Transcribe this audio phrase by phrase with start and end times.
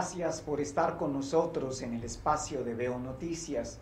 [0.00, 3.78] Gracias por estar con nosotros en el espacio de Veo Noticias.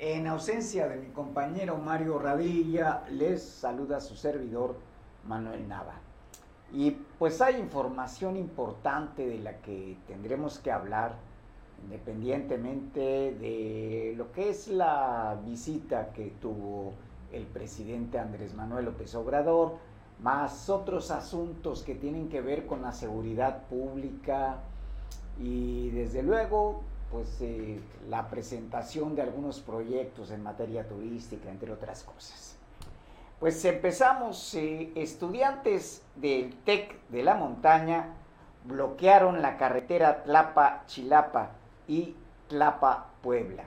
[0.00, 4.74] En ausencia de mi compañero Mario Radilla, les saluda su servidor
[5.28, 5.94] Manuel Nava.
[6.72, 11.14] Y pues hay información importante de la que tendremos que hablar,
[11.84, 13.00] independientemente
[13.38, 16.94] de lo que es la visita que tuvo
[17.30, 19.76] el presidente Andrés Manuel López Obrador,
[20.20, 24.64] más otros asuntos que tienen que ver con la seguridad pública
[25.40, 32.04] y desde luego pues eh, la presentación de algunos proyectos en materia turística, entre otras
[32.04, 32.56] cosas.
[33.40, 38.14] Pues empezamos, eh, estudiantes del TEC de la montaña
[38.64, 41.48] bloquearon la carretera Tlapa-Chilapa
[41.88, 42.14] y
[42.48, 43.64] Tlapa-Puebla.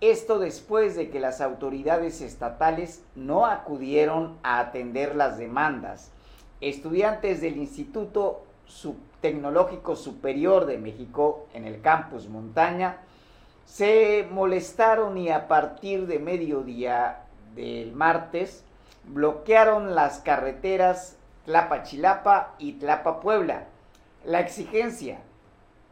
[0.00, 6.12] Esto después de que las autoridades estatales no acudieron a atender las demandas.
[6.60, 8.44] Estudiantes del Instituto
[9.20, 12.98] Tecnológico Superior de México en el campus Montaña
[13.64, 17.24] se molestaron y a partir de mediodía
[17.54, 18.64] del martes
[19.04, 23.66] bloquearon las carreteras Tlapa-Chilapa y Tlapa-Puebla.
[24.24, 25.20] La exigencia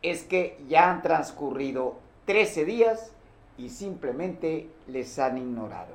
[0.03, 3.13] es que ya han transcurrido 13 días
[3.59, 5.95] y simplemente les han ignorado.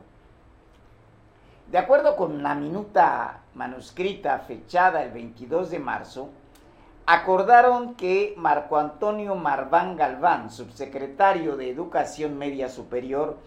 [1.71, 6.29] De acuerdo con la minuta manuscrita fechada el 22 de marzo,
[7.11, 13.37] acordaron que Marco Antonio Marván Galván, subsecretario de Educación Media Superior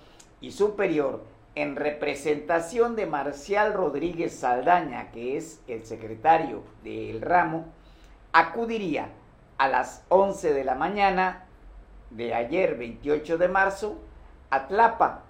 [0.43, 7.65] y Superior, en representación de Marcial Rodríguez Saldaña, que es el secretario del ramo,
[8.35, 9.09] acudiría
[9.57, 11.47] a las 11 de la mañana
[12.11, 13.99] de ayer 28 de marzo
[14.51, 15.23] a Tlapa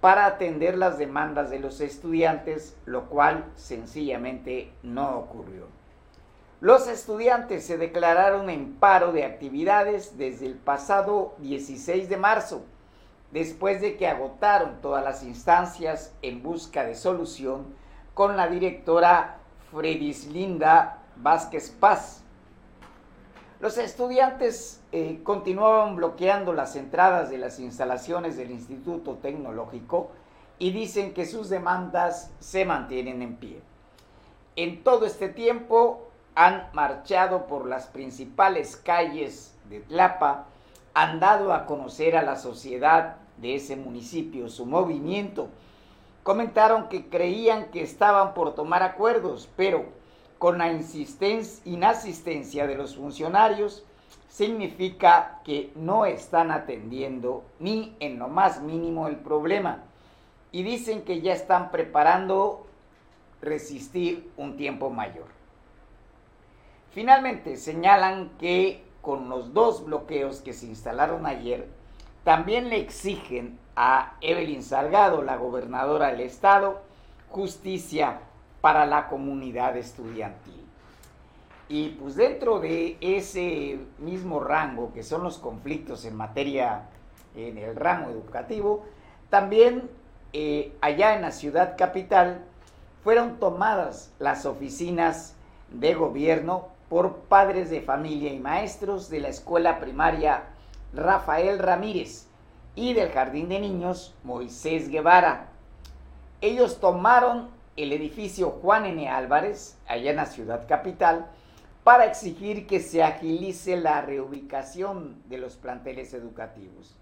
[0.00, 5.81] para atender las demandas de los estudiantes, lo cual sencillamente no ocurrió.
[6.62, 12.62] Los estudiantes se declararon en paro de actividades desde el pasado 16 de marzo,
[13.32, 17.74] después de que agotaron todas las instancias en busca de solución
[18.14, 19.38] con la directora
[19.72, 22.22] Fredislinda Vázquez Paz,
[23.58, 30.12] los estudiantes eh, continuaban bloqueando las entradas de las instalaciones del Instituto Tecnológico
[30.60, 33.60] y dicen que sus demandas se mantienen en pie.
[34.54, 40.46] En todo este tiempo han marchado por las principales calles de Tlapa,
[40.94, 45.48] han dado a conocer a la sociedad de ese municipio su movimiento.
[46.22, 49.84] Comentaron que creían que estaban por tomar acuerdos, pero
[50.38, 53.84] con la inasistencia de los funcionarios
[54.28, 59.84] significa que no están atendiendo ni en lo más mínimo el problema
[60.50, 62.66] y dicen que ya están preparando
[63.40, 65.26] resistir un tiempo mayor.
[66.92, 71.66] Finalmente señalan que con los dos bloqueos que se instalaron ayer,
[72.22, 76.82] también le exigen a Evelyn Salgado, la gobernadora del estado,
[77.30, 78.20] justicia
[78.60, 80.62] para la comunidad estudiantil.
[81.68, 86.82] Y pues dentro de ese mismo rango que son los conflictos en materia,
[87.34, 88.84] en el ramo educativo,
[89.30, 89.88] también
[90.34, 92.44] eh, allá en la ciudad capital
[93.02, 95.34] fueron tomadas las oficinas
[95.70, 100.42] de gobierno por padres de familia y maestros de la escuela primaria
[100.92, 102.26] Rafael Ramírez
[102.74, 105.48] y del jardín de niños Moisés Guevara.
[106.42, 109.08] Ellos tomaron el edificio Juan N.
[109.08, 111.30] Álvarez, allá en la ciudad capital,
[111.82, 116.94] para exigir que se agilice la reubicación de los planteles educativos.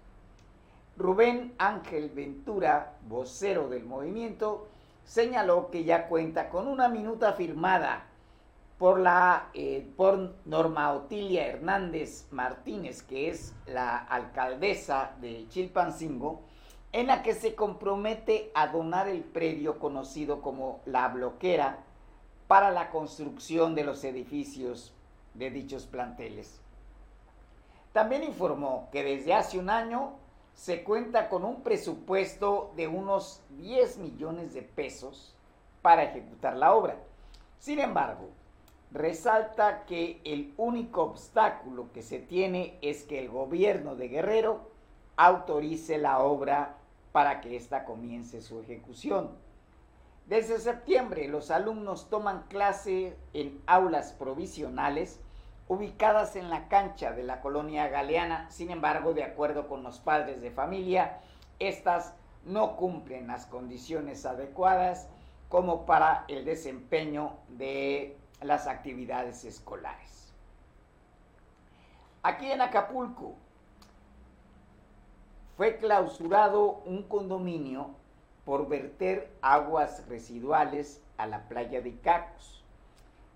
[0.95, 4.69] Rubén Ángel Ventura, vocero del movimiento,
[5.03, 8.05] señaló que ya cuenta con una minuta firmada
[8.81, 16.41] por, la, eh, por Norma Otilia Hernández Martínez, que es la alcaldesa de Chilpancingo,
[16.91, 21.83] en la que se compromete a donar el predio conocido como La Bloquera
[22.47, 24.95] para la construcción de los edificios
[25.35, 26.59] de dichos planteles.
[27.93, 30.13] También informó que desde hace un año
[30.55, 35.35] se cuenta con un presupuesto de unos 10 millones de pesos
[35.83, 36.95] para ejecutar la obra.
[37.59, 38.40] Sin embargo,
[38.91, 44.69] resalta que el único obstáculo que se tiene es que el gobierno de Guerrero
[45.15, 46.75] autorice la obra
[47.11, 49.31] para que ésta comience su ejecución.
[50.27, 55.19] Desde septiembre los alumnos toman clase en aulas provisionales
[55.67, 58.49] ubicadas en la cancha de la colonia galeana.
[58.51, 61.19] Sin embargo, de acuerdo con los padres de familia,
[61.59, 62.13] estas
[62.45, 65.07] no cumplen las condiciones adecuadas
[65.47, 70.33] como para el desempeño de las actividades escolares.
[72.23, 73.35] Aquí en Acapulco
[75.57, 77.91] fue clausurado un condominio
[78.45, 82.63] por verter aguas residuales a la playa de Cacos.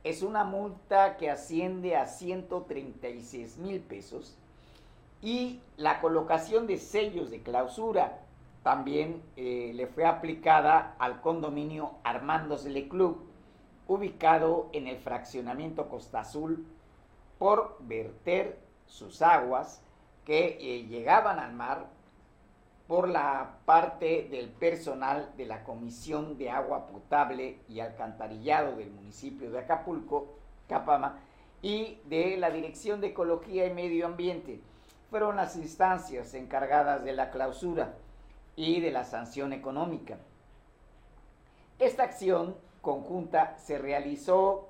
[0.04, 4.38] Es una multa que asciende a 136 mil pesos
[5.22, 8.20] y la colocación de sellos de clausura
[8.66, 13.24] también eh, le fue aplicada al condominio Armandos Le Club,
[13.88, 16.66] ubicado en el fraccionamiento Costa Azul,
[17.38, 19.82] por verter sus aguas
[20.24, 21.88] que eh, llegaban al mar
[22.88, 29.50] por la parte del personal de la Comisión de Agua Potable y Alcantarillado del municipio
[29.52, 30.36] de Acapulco,
[30.68, 31.20] Capama,
[31.62, 34.62] y de la Dirección de Ecología y Medio Ambiente.
[35.10, 37.96] Fueron las instancias encargadas de la clausura
[38.56, 40.18] y de la sanción económica.
[41.80, 42.56] Esta acción
[42.86, 44.70] conjunta se realizó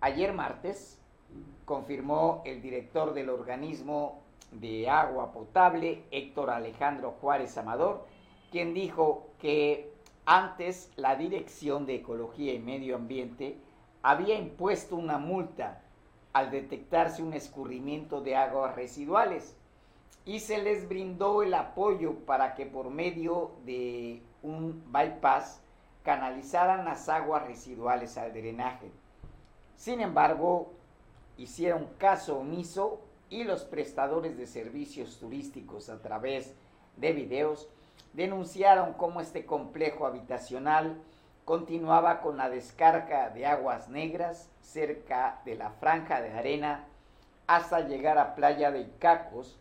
[0.00, 1.00] ayer martes,
[1.64, 4.20] confirmó el director del organismo
[4.50, 8.06] de agua potable, Héctor Alejandro Juárez Amador,
[8.50, 9.92] quien dijo que
[10.26, 13.56] antes la Dirección de Ecología y Medio Ambiente
[14.02, 15.80] había impuesto una multa
[16.32, 19.56] al detectarse un escurrimiento de aguas residuales
[20.24, 25.63] y se les brindó el apoyo para que por medio de un bypass
[26.04, 28.90] canalizaran las aguas residuales al drenaje.
[29.76, 30.70] Sin embargo,
[31.36, 36.54] hicieron caso omiso y los prestadores de servicios turísticos a través
[36.96, 37.68] de videos
[38.12, 41.00] denunciaron cómo este complejo habitacional
[41.44, 46.84] continuaba con la descarga de aguas negras cerca de la franja de arena
[47.46, 49.58] hasta llegar a Playa de Icacos,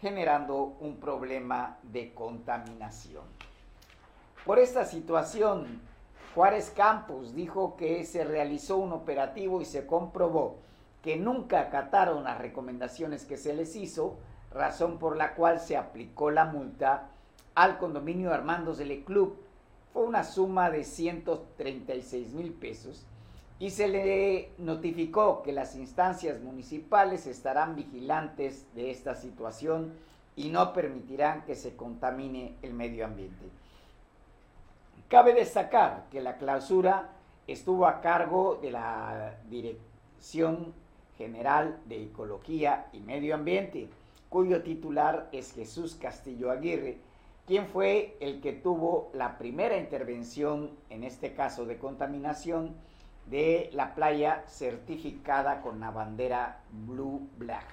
[0.00, 3.24] generando un problema de contaminación.
[4.44, 5.80] Por esta situación,
[6.34, 10.56] Juárez Campos dijo que se realizó un operativo y se comprobó
[11.00, 14.16] que nunca acataron las recomendaciones que se les hizo,
[14.50, 17.10] razón por la cual se aplicó la multa
[17.54, 19.36] al condominio Armandos del Club.
[19.92, 23.06] Fue una suma de 136 mil pesos
[23.60, 29.92] y se le notificó que las instancias municipales estarán vigilantes de esta situación
[30.34, 33.61] y no permitirán que se contamine el medio ambiente.
[35.12, 37.10] Cabe destacar que la clausura
[37.46, 40.72] estuvo a cargo de la Dirección
[41.18, 43.90] General de Ecología y Medio Ambiente,
[44.30, 46.96] cuyo titular es Jesús Castillo Aguirre,
[47.46, 52.74] quien fue el que tuvo la primera intervención, en este caso de contaminación,
[53.26, 57.66] de la playa certificada con la bandera Blue Black.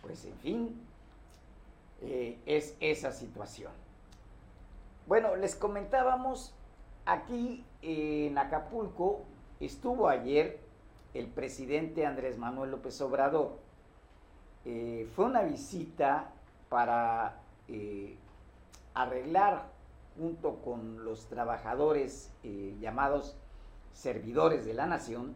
[0.00, 0.80] Pues en fin,
[2.00, 3.83] eh, es esa situación.
[5.06, 6.54] Bueno, les comentábamos
[7.04, 9.20] aquí en Acapulco,
[9.60, 10.60] estuvo ayer
[11.12, 13.58] el presidente Andrés Manuel López Obrador.
[14.64, 16.30] Eh, fue una visita
[16.70, 18.16] para eh,
[18.94, 19.66] arreglar
[20.16, 22.32] junto con los trabajadores
[22.80, 23.36] llamados
[23.92, 25.34] servidores de la nación,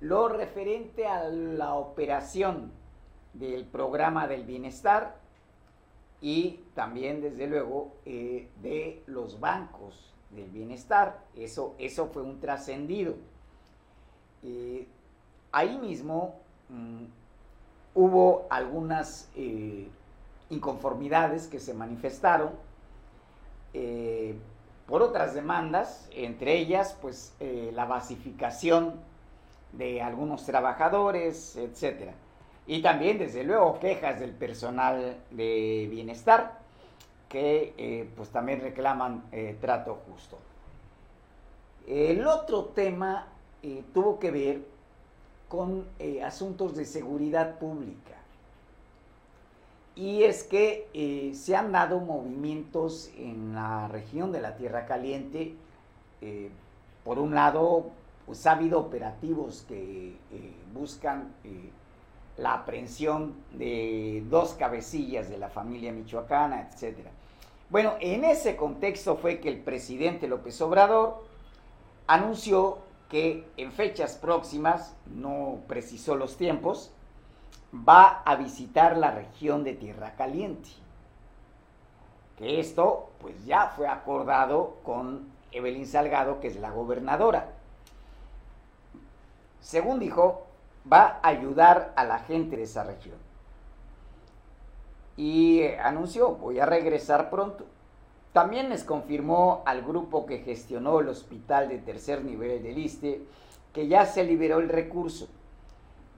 [0.00, 2.70] lo referente a la operación
[3.32, 5.23] del programa del bienestar
[6.20, 11.22] y también, desde luego, eh, de los bancos del bienestar.
[11.36, 13.14] Eso, eso fue un trascendido.
[14.42, 14.86] Eh,
[15.52, 17.04] ahí mismo mm,
[17.94, 19.88] hubo algunas eh,
[20.50, 22.50] inconformidades que se manifestaron
[24.86, 28.94] por otras demandas, entre ellas pues la basificación
[29.72, 32.14] de algunos trabajadores, etcétera.
[32.66, 36.58] Y también, desde luego, quejas del personal de bienestar
[37.28, 40.38] que eh, pues también reclaman eh, trato justo.
[41.86, 43.28] El otro tema
[43.92, 44.62] tuvo que ver
[45.48, 45.86] con
[46.22, 48.14] asuntos de seguridad pública.
[49.96, 55.54] Y es que eh, se han dado movimientos en la región de la Tierra Caliente.
[56.20, 56.50] Eh,
[57.04, 57.90] por un lado,
[58.26, 61.32] pues ha habido operativos que eh, buscan
[62.36, 66.98] la aprehensión de dos cabecillas de la familia michoacana, etc.
[67.70, 71.24] Bueno, en ese contexto fue que el presidente López Obrador
[72.06, 76.90] anunció que en fechas próximas, no precisó los tiempos,
[77.72, 80.70] va a visitar la región de Tierra Caliente.
[82.36, 87.52] Que esto pues ya fue acordado con Evelyn Salgado, que es la gobernadora.
[89.60, 90.43] Según dijo,
[90.90, 93.16] va a ayudar a la gente de esa región.
[95.16, 97.66] Y eh, anunció, voy a regresar pronto.
[98.32, 103.22] También les confirmó al grupo que gestionó el hospital de tercer nivel del ISTE
[103.72, 105.28] que ya se liberó el recurso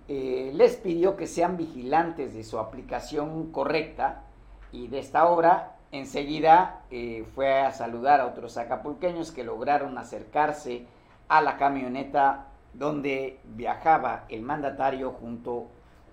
[0.08, 4.22] eh, les pidió que sean vigilantes de su aplicación correcta
[4.70, 10.86] y de esta obra enseguida eh, fue a saludar a otros acapulqueños que lograron acercarse
[11.26, 12.46] a la camioneta
[12.78, 15.66] donde viajaba el mandatario junto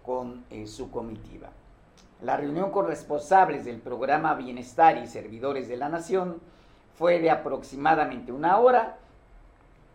[0.03, 1.50] con eh, su comitiva.
[2.22, 6.39] La reunión con responsables del programa Bienestar y Servidores de la Nación
[6.98, 8.98] fue de aproximadamente una hora,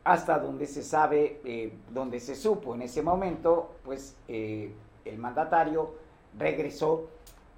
[0.04, 4.72] hasta donde se sabe, eh, donde se supo en ese momento, pues eh,
[5.04, 5.94] el mandatario
[6.38, 7.08] regresó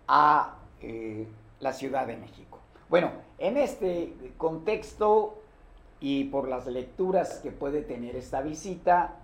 [0.06, 0.56] a
[1.60, 2.58] la Ciudad de México.
[2.88, 5.39] Bueno, en este contexto
[6.00, 9.16] y por las lecturas que puede tener esta visita,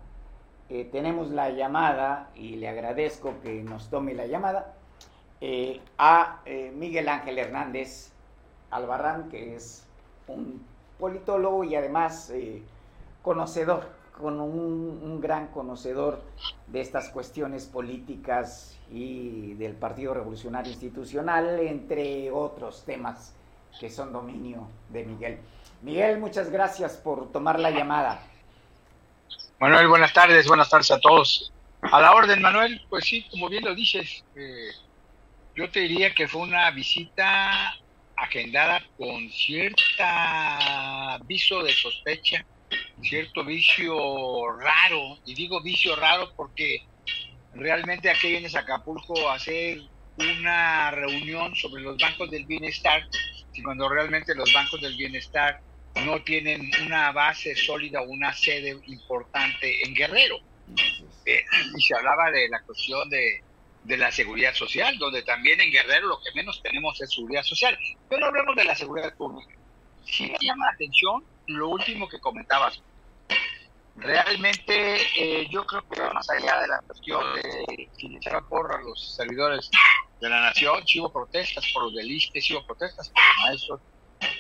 [0.68, 4.74] eh, tenemos la llamada, y le agradezco que nos tome la llamada,
[5.40, 8.12] eh, a eh, Miguel Ángel Hernández
[8.70, 9.86] Albarrán, que es
[10.26, 10.62] un
[10.98, 12.32] politólogo y además
[13.22, 16.22] conocedor, con un, un, gran conocedor
[16.66, 23.34] de estas cuestiones políticas y del Partido Revolucionario Institucional, entre otros temas
[23.78, 25.38] que son dominio de Miguel.
[25.86, 28.20] Miguel, muchas gracias por tomar la llamada.
[29.60, 31.52] Manuel, buenas tardes, buenas tardes a todos.
[31.80, 34.72] A la orden, Manuel, pues sí, como bien lo dices, eh,
[35.54, 37.72] yo te diría que fue una visita
[38.16, 42.44] agendada con cierta viso de sospecha,
[43.00, 43.94] cierto vicio
[44.58, 46.80] raro, y digo vicio raro porque
[47.52, 49.78] realmente aquí vienes a Acapulco a hacer
[50.16, 53.04] una reunión sobre los bancos del bienestar,
[53.52, 55.60] y cuando realmente los bancos del bienestar
[56.04, 60.38] no tienen una base sólida o una sede importante en Guerrero.
[61.24, 61.44] Eh,
[61.76, 63.42] y se hablaba de la cuestión de,
[63.84, 67.78] de, la seguridad social, donde también en Guerrero lo que menos tenemos es seguridad social.
[68.08, 69.54] Pero hablemos de la seguridad pública.
[70.04, 72.80] Sí me llama la atención lo último que comentabas.
[73.96, 79.16] Realmente eh, yo creo que más allá de la cuestión de le porra a los
[79.16, 79.70] servidores
[80.20, 83.80] de la nación, si hubo protestas por los delistes, si hubo protestas por los maestros,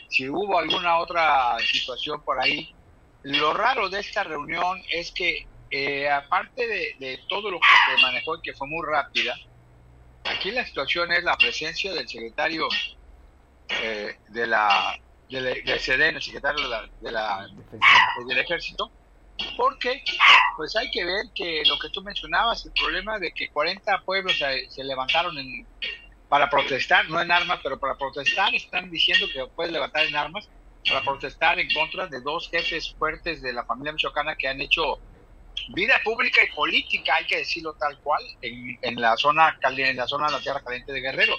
[0.08, 2.74] si hubo alguna otra situación por ahí.
[3.22, 6.66] Lo raro de esta reunión es que, eh, aparte
[6.98, 9.34] de, todo lo que se manejó y que fue muy rápida,
[10.24, 12.68] aquí la situación es la presencia del secretario
[13.68, 14.96] eh, de la
[15.28, 16.62] del, el secretario
[17.00, 18.92] de la, de del ejército,
[19.56, 20.04] porque
[20.56, 24.36] pues hay que ver que lo que tú mencionabas, el problema de que 40 pueblos
[24.36, 25.66] se levantaron en,
[26.28, 30.48] para protestar, no en armas, pero para protestar, están diciendo que puedes levantar en armas,
[30.88, 34.98] para protestar en contra de dos jefes fuertes de la familia michoacana que han hecho
[35.68, 40.06] vida pública y política, hay que decirlo tal cual, en, en la zona en la
[40.06, 41.34] zona de la Tierra Caliente de Guerrero.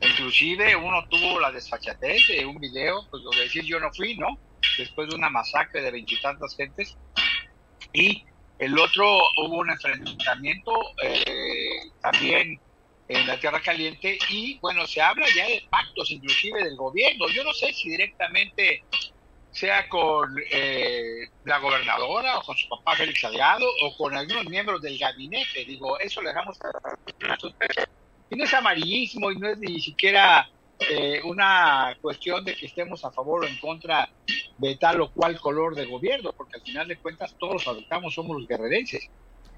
[0.00, 4.16] Inclusive uno tuvo la desfachatez de un video, pues lo de decir yo no fui,
[4.16, 4.38] ¿no?
[4.76, 6.96] Después de una masacre de veintitantas gentes.
[7.92, 8.24] Y
[8.60, 9.06] el otro
[9.38, 10.72] hubo un enfrentamiento
[11.02, 12.60] eh, también
[13.08, 17.28] en la Tierra Caliente y bueno, se habla ya de pactos inclusive del gobierno.
[17.28, 18.84] Yo no sé si directamente
[19.50, 24.82] sea con eh, la gobernadora o con su papá Félix Aliado o con algunos miembros
[24.82, 25.64] del gabinete.
[25.64, 26.58] Digo, eso le dejamos
[28.30, 30.48] y no es amarillismo y no es ni siquiera
[30.78, 34.08] eh, una cuestión de que estemos a favor o en contra
[34.58, 38.14] de tal o cual color de gobierno, porque al final de cuentas todos los afectados
[38.14, 39.08] somos los guerrerenses.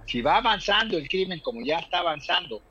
[0.06, 2.62] Si va avanzando el crimen como ya está avanzando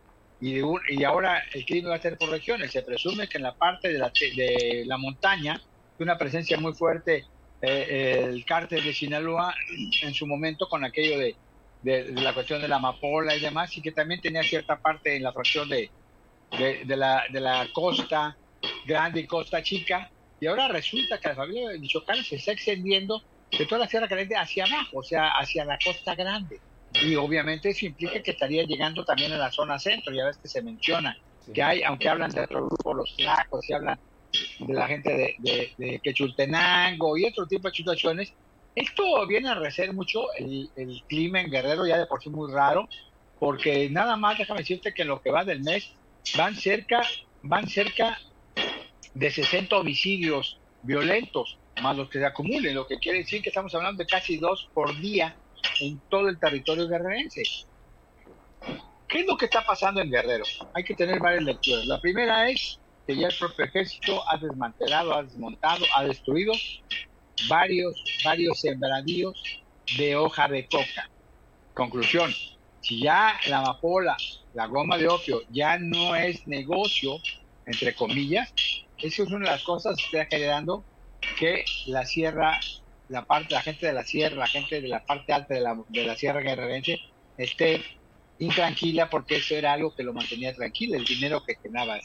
[0.42, 2.72] y, y ahora el crimen va a ser por regiones.
[2.72, 5.62] Se presume que en la parte de la, de la montaña,
[6.00, 7.26] una presencia muy fuerte
[7.62, 9.54] eh, el cártel de Sinaloa
[10.02, 11.36] en su momento con aquello de,
[11.82, 15.24] de, la cuestión de la amapola y demás, y que también tenía cierta parte en
[15.24, 15.92] la fracción de,
[16.58, 18.38] de, la, de la costa
[18.86, 23.22] grande y costa chica, y ahora resulta que la familia de Michoacán se está extendiendo
[23.52, 26.62] de toda la Sierra Caliente hacia abajo, o sea, hacia la costa grande.
[26.94, 30.48] Y obviamente eso implica que estaría llegando también a la zona centro, ya ves que
[30.48, 31.16] se menciona
[31.54, 34.00] que hay, aunque hablan de otro grupo, los flacos, y hablan
[34.60, 38.34] de la gente de, de, Quechultenango y otro tipo de situaciones,
[38.76, 42.52] esto viene a recer mucho el, el, clima en Guerrero, ya de por sí muy
[42.52, 42.88] raro,
[43.40, 45.92] porque nada más déjame decirte que en lo que va del mes
[46.38, 47.02] van cerca,
[47.42, 48.20] van cerca
[49.14, 53.74] de 60 homicidios violentos, más los que se acumulen, lo que quiere decir que estamos
[53.74, 55.36] hablando de casi dos por día
[55.80, 57.44] en todo el territorio guerrerense.
[59.08, 60.44] ¿Qué es lo que está pasando en Guerrero?
[60.74, 61.86] Hay que tener varias lecturas.
[61.88, 66.54] La primera es que ya el propio ejército ha desmantelado, ha desmontado, ha destruido
[67.50, 69.42] varios, varios sembradíos
[69.98, 71.10] de hoja de coca.
[71.74, 72.32] Conclusión,
[72.82, 74.16] si ya la amapola,
[74.54, 77.18] la goma de opio ya no es negocio,
[77.66, 78.54] entre comillas,
[78.98, 80.84] eso es una de las cosas que está generando
[81.40, 82.60] que la sierra
[83.10, 85.76] la parte, la gente de la sierra, la gente de la parte alta de la,
[85.88, 87.00] de la sierra guerrerense
[87.38, 87.84] esté
[88.38, 92.00] intranquila porque eso era algo que lo mantenía tranquilo, el dinero que generaba.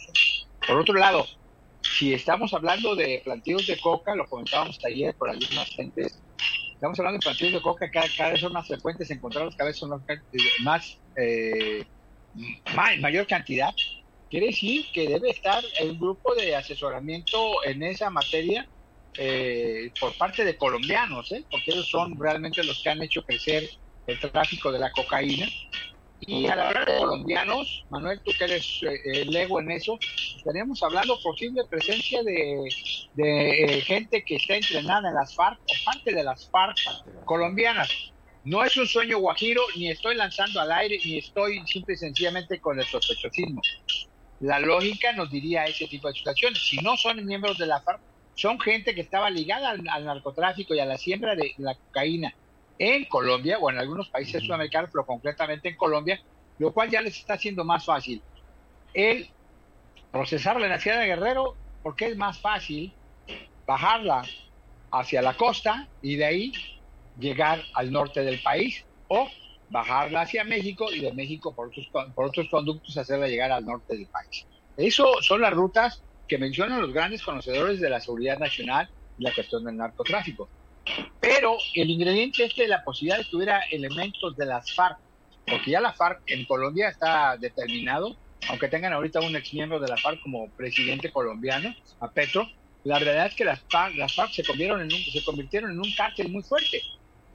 [0.66, 1.26] Por otro lado,
[1.82, 6.22] si estamos hablando de plantíos de coca, lo comentábamos ayer por algunas gentes,
[6.72, 9.78] estamos hablando de plantíos de coca, cada, cada vez son más frecuentes encontrarlos, cada vez
[9.78, 9.90] son
[10.62, 11.84] más, eh,
[12.74, 13.72] más, mayor cantidad.
[14.30, 18.68] Quiere decir que debe estar un grupo de asesoramiento en esa materia
[19.18, 21.44] eh, por parte de colombianos, ¿eh?
[21.50, 23.68] porque ellos son realmente los que han hecho crecer
[24.06, 25.46] el tráfico de la cocaína
[26.26, 29.98] y a la hora de colombianos, Manuel, tú que eres eh, el ego en eso,
[30.36, 32.60] estaríamos hablando posible presencia de,
[33.14, 36.76] de eh, gente que está entrenada en las FARC o parte de las FARC
[37.24, 37.90] colombianas.
[38.44, 42.60] No es un sueño guajiro, ni estoy lanzando al aire, ni estoy simple y sencillamente
[42.60, 43.60] con el sospechosismo.
[44.40, 46.58] La lógica nos diría ese tipo de situaciones.
[46.58, 48.02] Si no son miembros de la FARC,
[48.34, 52.34] son gente que estaba ligada al, al narcotráfico y a la siembra de la cocaína
[52.78, 56.20] en Colombia o en algunos países sudamericanos, pero concretamente en Colombia,
[56.58, 58.22] lo cual ya les está haciendo más fácil
[58.92, 59.28] el
[60.10, 62.92] procesar la energía de Guerrero, porque es más fácil
[63.66, 64.24] bajarla
[64.90, 66.52] hacia la costa y de ahí
[67.18, 69.28] llegar al norte del país o
[69.68, 73.96] bajarla hacia México y de México por otros, por otros conductos hacerla llegar al norte
[73.96, 74.46] del país.
[74.76, 78.88] Eso son las rutas que mencionan los grandes conocedores de la seguridad nacional
[79.18, 80.48] y la cuestión del narcotráfico.
[81.20, 84.98] Pero el ingrediente este de la posibilidad de que hubiera elementos de las FARC,
[85.46, 88.16] porque ya la FARC en Colombia está determinado,
[88.48, 92.46] aunque tengan ahorita un ex miembro de la FARC como presidente colombiano, a Petro,
[92.84, 95.78] la verdad es que las FARC, las FARC se, convirtieron en un, se convirtieron en
[95.78, 96.82] un cártel muy fuerte.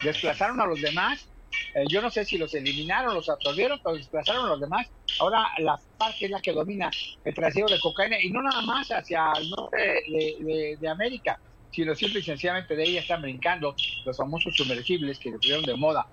[0.03, 1.28] Desplazaron a los demás,
[1.73, 4.87] eh, yo no sé si los eliminaron, los absorbieron, pero desplazaron los demás.
[5.19, 6.89] Ahora la FARC es la que domina
[7.23, 11.39] el trasiego de cocaína y no nada más hacia el norte de, América,
[11.71, 15.75] sino simple y sencillamente de ella están brincando los famosos sumergibles que se pusieron de
[15.75, 16.07] moda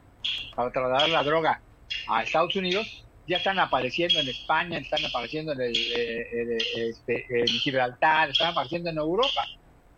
[0.55, 1.63] para trasladar la droga
[2.09, 7.47] a Estados Unidos, ya están apareciendo en España, están apareciendo en, el, eh, este, en
[7.47, 9.47] Gibraltar, están apareciendo en Europa.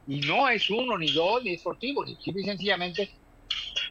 [0.07, 3.11] Y no es uno, ni dos, ni es sportivo, ni simple y sencillamente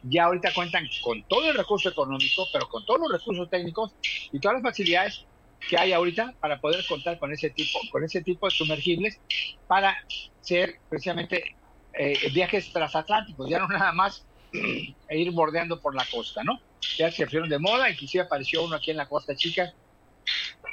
[0.02, 3.96] ya ahorita cuentan con todo el recurso económico, pero con todos los recursos técnicos
[4.32, 5.26] y todas las facilidades
[5.68, 9.20] que hay ahorita para poder contar con ese tipo, con ese tipo de sumergibles
[9.66, 9.96] para
[10.40, 11.44] ser precisamente
[11.92, 16.58] eh, viajes transatlánticos, ya no nada más e ir bordeando por la costa, ¿no?
[16.96, 19.72] Ya se pusieron de moda, inclusive apareció uno aquí en la Costa Chica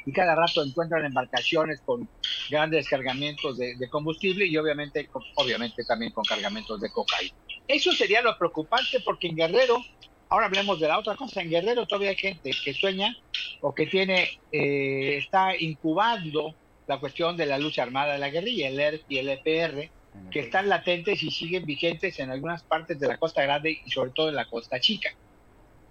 [0.05, 2.07] y cada rato encuentran embarcaciones con
[2.49, 7.35] grandes descargamientos de, combustible y obviamente, obviamente también con cargamentos de cocaína.
[7.67, 9.83] Eso sería lo preocupante porque en Guerrero,
[10.29, 13.15] ahora hablemos de la otra cosa, en Guerrero todavía hay gente que sueña
[13.61, 16.55] o que tiene, eh, está incubando
[16.87, 19.89] la cuestión de la lucha armada de la guerrilla, el ERP y el EPR,
[20.31, 24.11] que están latentes y siguen vigentes en algunas partes de la Costa Grande y sobre
[24.11, 25.09] todo en la Costa Chica.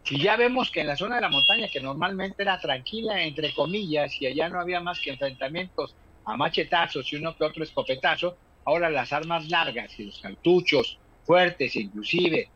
[0.04, 3.52] Si ya vemos que en la zona de la montaña, que normalmente era tranquila, entre
[3.52, 8.37] comillas, y allá no había más que enfrentamientos a machetazos y uno que otro escopetazo,
[8.64, 12.48] ahora las armas largas y los cartuchos fuertes, inclusive,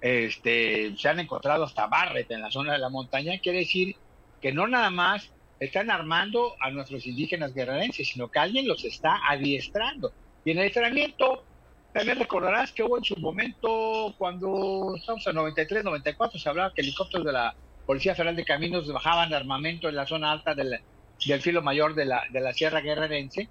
[0.00, 3.96] este, se han encontrado hasta Barret en la zona de la montaña, quiere decir
[4.40, 9.20] que no nada más están armando a nuestros indígenas guerrerenses, sino que alguien los está
[9.28, 10.12] adiestrando.
[10.44, 11.44] Y en el entrenamiento,
[11.92, 16.82] también recordarás que hubo en su momento, cuando estamos en 93, 94, se hablaba que
[16.82, 17.54] helicópteros de la
[17.86, 20.78] Policía Federal de Caminos bajaban de armamento en la zona alta del,
[21.26, 23.48] del filo mayor de la, de la Sierra Guerrerense.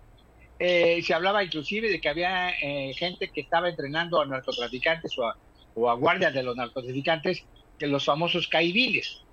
[0.60, 5.28] Eh, se hablaba inclusive de que había eh, gente que estaba entrenando a narcotraficantes o
[5.28, 5.36] a,
[5.74, 9.26] o a guardias de los narcotraficantes, que los famosos caibiles.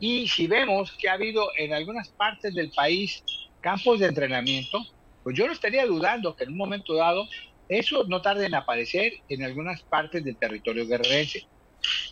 [0.00, 3.22] Y si vemos que ha habido en algunas partes del país
[3.60, 4.78] campos de entrenamiento,
[5.22, 7.26] pues yo no estaría dudando que en un momento dado
[7.68, 11.48] eso no tarde en aparecer en algunas partes del territorio guerrerense.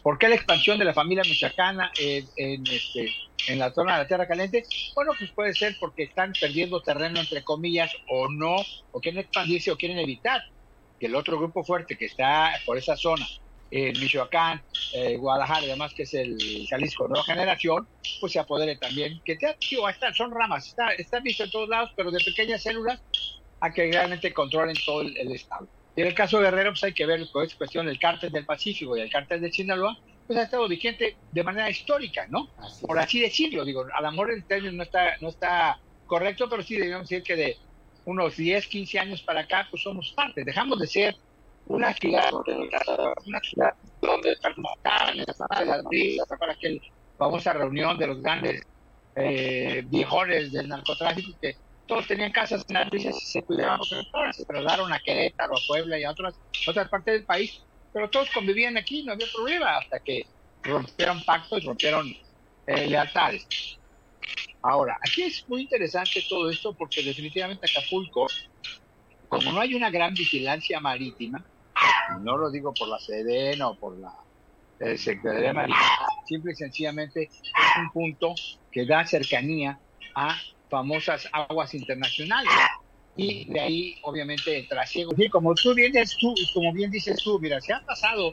[0.02, 3.12] ¿Por qué la expansión de la familia michoacana en, este,
[3.48, 4.64] en la zona de la Tierra Caliente?
[4.94, 8.56] Bueno, pues puede ser porque están perdiendo terreno, entre comillas, o no,
[8.90, 10.42] o quieren expandirse o quieren evitar
[10.98, 13.26] que el otro grupo fuerte que está por esa zona,
[13.72, 16.37] en Michoacán, eh, Guadalajara, además que es el
[16.68, 17.88] Jalisco Nueva Generación,
[18.20, 19.56] pues se apodere también, que te,
[20.14, 23.02] son ramas, está, está visto en todos lados, pero de pequeñas células
[23.61, 25.68] a que realmente controlen todo el, estado.
[25.94, 28.33] Y en el caso de Guerrero, pues hay que ver con esta cuestión del cártel
[28.33, 32.48] del Pacífico y el cártel de Sinaloa, pues ha estado vigente de manera histórica, ¿no?
[32.81, 36.62] Por así decirlo, digo, a lo mejor el término no está, no está correcto, pero
[36.62, 37.57] sí debemos decir que de
[38.05, 41.16] unos 10, 15 años para acá, pues somos parte, dejamos de ser
[41.66, 42.31] una ciudad
[43.24, 44.55] una ciudad donde están
[45.61, 46.81] en las brisas, para aquella
[47.16, 48.62] famosa reunión de los grandes
[49.14, 53.81] eh, viejones del narcotráfico que todos tenían casas en las brisas y se cuidaban,
[54.33, 58.31] se trasladaron a Querétaro, a Puebla y a otras, otras partes del país, pero todos
[58.31, 60.23] convivían aquí, no había problema, hasta que
[60.62, 62.09] rompieron pactos, rompieron
[62.66, 63.47] eh, lealtades.
[64.62, 68.29] Ahora, aquí es muy interesante todo esto porque definitivamente Acapulco,
[69.29, 71.45] como no hay una gran vigilancia marítima,
[72.21, 74.14] no lo digo por la Sedena o por la
[74.79, 78.35] eh, Secretaría Marítima, simple y sencillamente es un punto
[78.71, 79.81] que da cercanía
[80.14, 80.37] a
[80.72, 82.50] famosas aguas internacionales
[83.14, 85.12] y de ahí obviamente el trasiego.
[85.18, 88.32] Y como tú bien, tú, como bien dices tú, mira, se ha pasado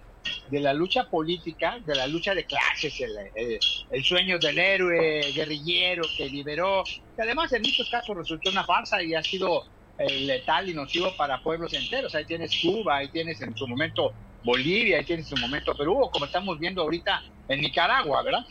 [0.50, 3.60] de la lucha política, de la lucha de clases, el,
[3.92, 9.04] el, sueño del héroe guerrillero que liberó, que además en muchos casos resultó una farsa
[9.04, 9.66] y ha sido
[9.98, 12.16] eh, letal y nocivo para pueblos enteros.
[12.16, 16.26] Ahí tienes Cuba, ahí tienes en su momento Bolivia, tienes en su momento Perú, como
[16.26, 18.46] estamos viendo ahorita en Nicaragua, ¿verdad?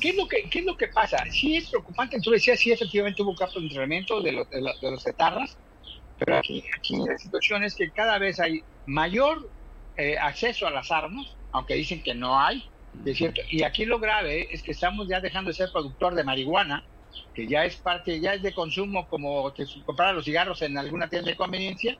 [0.00, 1.18] ¿Qué, es lo que, ¿Qué es lo que pasa?
[1.30, 5.06] Sí es preocupante, tú decías, sí efectivamente hubo casos de entrenamiento de, los, de, los
[5.06, 5.56] etarras,
[6.18, 9.50] pero aquí, aquí la situación es que cada vez hay mayor
[9.96, 12.64] eh, acceso a las armas, aunque dicen que no hay,
[13.04, 13.40] es cierto.
[13.50, 16.84] Y aquí lo grave es que estamos ya dejando de ser productor de marihuana,
[17.34, 19.52] que ya es parte, ya es de consumo como
[19.84, 21.98] comprar los cigarros en alguna tienda de conveniencia,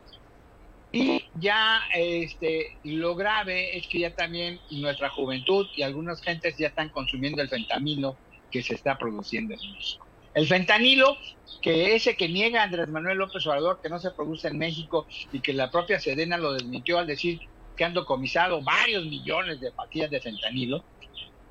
[0.92, 6.68] y ya este, lo grave es que ya también nuestra juventud y algunas gentes ya
[6.68, 8.16] están consumiendo el fentanilo
[8.50, 10.06] que se está produciendo en México.
[10.34, 11.16] El fentanilo,
[11.62, 15.40] que ese que niega Andrés Manuel López Obrador, que no se produce en México y
[15.40, 17.40] que la propia Sedena lo desmintió al decir
[17.76, 20.84] que han decomisado varios millones de pastillas de fentanilo,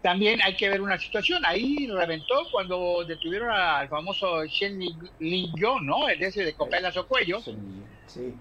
[0.01, 1.43] también hay que ver una situación.
[1.45, 4.79] Ahí reventó cuando detuvieron al famoso Shen
[5.19, 6.07] Lin ¿no?
[6.07, 7.41] El ese de copelas o cuello.
[8.07, 8.33] Sí.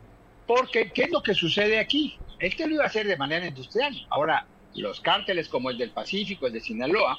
[0.49, 2.19] Porque, ¿qué es lo que sucede aquí?
[2.39, 3.95] Este lo iba a hacer de manera industrial.
[4.09, 7.19] Ahora, los cárteles como el del Pacífico, el de Sinaloa,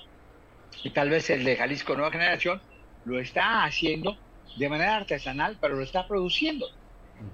[0.84, 2.60] y tal vez el de Jalisco Nueva Generación,
[3.06, 4.18] lo está haciendo
[4.58, 6.66] de manera artesanal, pero lo está produciendo.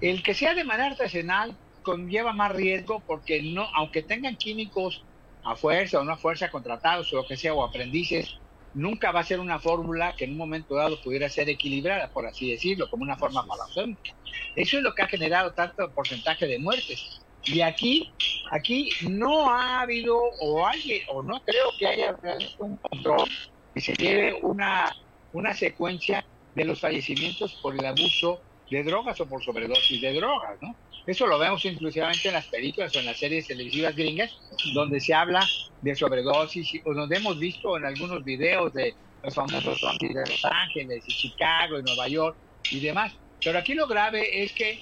[0.02, 5.02] El que sea de manera artesanal conlleva más riesgo porque no, aunque tengan químicos
[5.44, 8.36] a fuerza o no a fuerza contratados o lo que sea, o aprendices,
[8.76, 12.26] nunca va a ser una fórmula que en un momento dado pudiera ser equilibrada, por
[12.26, 14.14] así decirlo, como una forma farmacéutica.
[14.54, 17.20] Eso es lo que ha generado tanto porcentaje de muertes.
[17.44, 18.12] Y aquí,
[18.50, 22.14] aquí no ha habido, o alguien, o no creo que haya
[22.58, 23.26] un control
[23.72, 24.94] que se lleve una,
[25.32, 30.58] una secuencia de los fallecimientos por el abuso de drogas o por sobredosis de drogas,
[30.60, 30.76] ¿no?
[31.06, 34.34] Eso lo vemos inclusivamente en las películas o en las series televisivas gringas,
[34.74, 35.46] donde se habla
[35.80, 38.92] de sobredosis, o donde hemos visto en algunos videos de
[39.22, 42.36] los famosos zombies de Los Ángeles, y Chicago, y Nueva York
[42.72, 43.12] y demás.
[43.42, 44.80] Pero aquí lo grave es que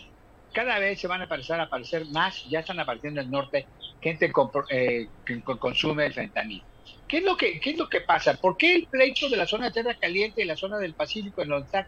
[0.54, 3.66] cada vez se van a empezar a aparecer más, ya están apareciendo en el norte,
[4.00, 4.32] gente
[4.70, 6.64] eh, que consume el fentanilo.
[7.06, 8.34] ¿Qué es, lo que, ¿Qué es lo que pasa?
[8.34, 11.42] ¿Por qué el pleito de la zona de Tierra Caliente y la zona del Pacífico,
[11.42, 11.87] en donde está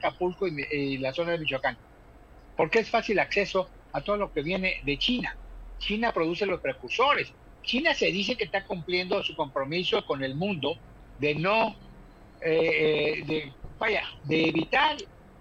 [0.72, 1.79] y, y la zona de Michoacán?
[2.55, 5.35] Porque es fácil acceso a todo lo que viene de China.
[5.79, 7.33] China produce los precursores.
[7.63, 10.77] China se dice que está cumpliendo su compromiso con el mundo
[11.19, 11.75] de no,
[12.43, 14.97] eh, de, vaya, de evitar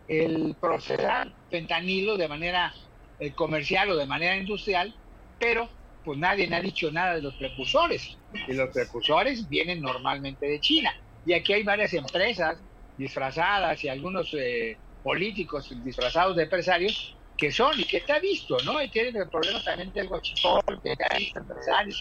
[0.08, 2.74] el procesar fentanilo de manera
[3.20, 4.96] eh, comercial o de manera industrial,
[5.38, 5.68] pero
[6.06, 8.18] pues nadie ha dicho nada de los precursores.
[8.48, 10.94] Y los precursores vienen normalmente de China.
[11.26, 12.58] Y aquí hay varias empresas
[12.98, 18.82] disfrazadas y algunos eh, políticos disfrazados de empresarios que son y que está visto, ¿no?
[18.82, 22.00] Y tienen el problema también del gochipol, que hay empresarios,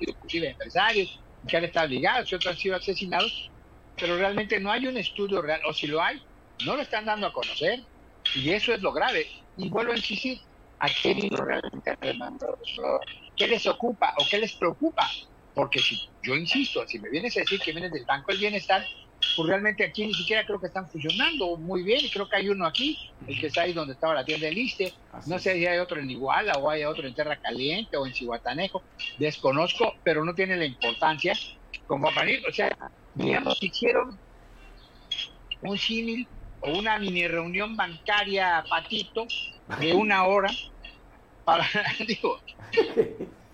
[0.00, 3.52] inclusive empresarios, que han estado ligados, otros han sido asesinados,
[3.96, 6.20] pero realmente no hay un estudio real, o si lo hay,
[6.64, 7.80] no lo están dando a conocer,
[8.34, 9.26] y eso es lo grave.
[9.56, 10.38] Y vuelvo a insistir,
[10.78, 11.98] ¿a qué realmente
[13.36, 15.08] ¿Qué les ocupa o qué les preocupa?
[15.52, 18.84] Porque si yo insisto, si me vienes a decir que vienes del Banco del Bienestar,
[19.36, 22.48] pues realmente aquí ni siquiera creo que están funcionando muy bien, y creo que hay
[22.48, 24.94] uno aquí, el que está ahí donde estaba la tienda de Liste,
[25.26, 28.14] no sé si hay otro en Iguala o hay otro en Tierra Caliente o en
[28.14, 28.82] Cihuatanejo,
[29.18, 31.34] desconozco, pero no tiene la importancia
[31.86, 32.76] como para o sea,
[33.14, 34.18] digamos hicieron
[35.62, 36.26] un símil
[36.60, 39.26] o una mini reunión bancaria patito
[39.80, 40.50] de una hora
[41.44, 41.66] para,
[42.06, 42.40] digo,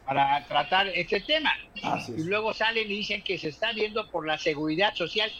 [0.06, 1.52] para tratar este tema.
[2.08, 5.30] y luego salen y dicen que se está viendo por la seguridad social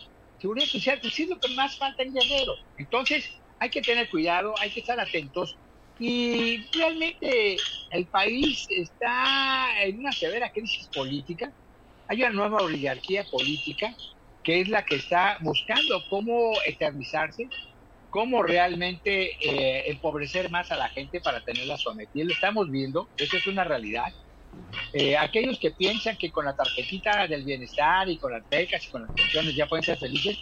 [0.42, 2.54] seguridad social, pues es lo que más falta en Guerrero.
[2.76, 5.56] Entonces, hay que tener cuidado, hay que estar atentos.
[5.98, 7.56] Y realmente
[7.90, 11.54] el país está en una severa crisis política.
[12.08, 13.94] Hay una nueva oligarquía política
[14.42, 17.48] que es la que está buscando cómo eternizarse,
[18.10, 22.24] cómo realmente eh, empobrecer más a la gente para tenerla sometida.
[22.24, 24.12] Lo estamos viendo, eso es una realidad.
[24.92, 28.90] Eh, aquellos que piensan que con la tarjetita del bienestar y con las becas y
[28.90, 30.38] con las pensiones ya pueden ser felices,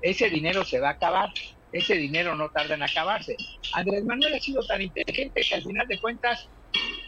[0.00, 1.30] ese dinero se va a acabar.
[1.70, 3.36] Ese dinero no tarda en acabarse.
[3.74, 6.48] Andrés Manuel ha sido tan inteligente que al final de cuentas,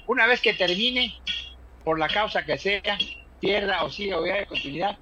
[0.06, 1.14] una vez que termine,
[1.82, 2.98] por la causa que sea,
[3.38, 4.98] pierda o siga o de continuidad,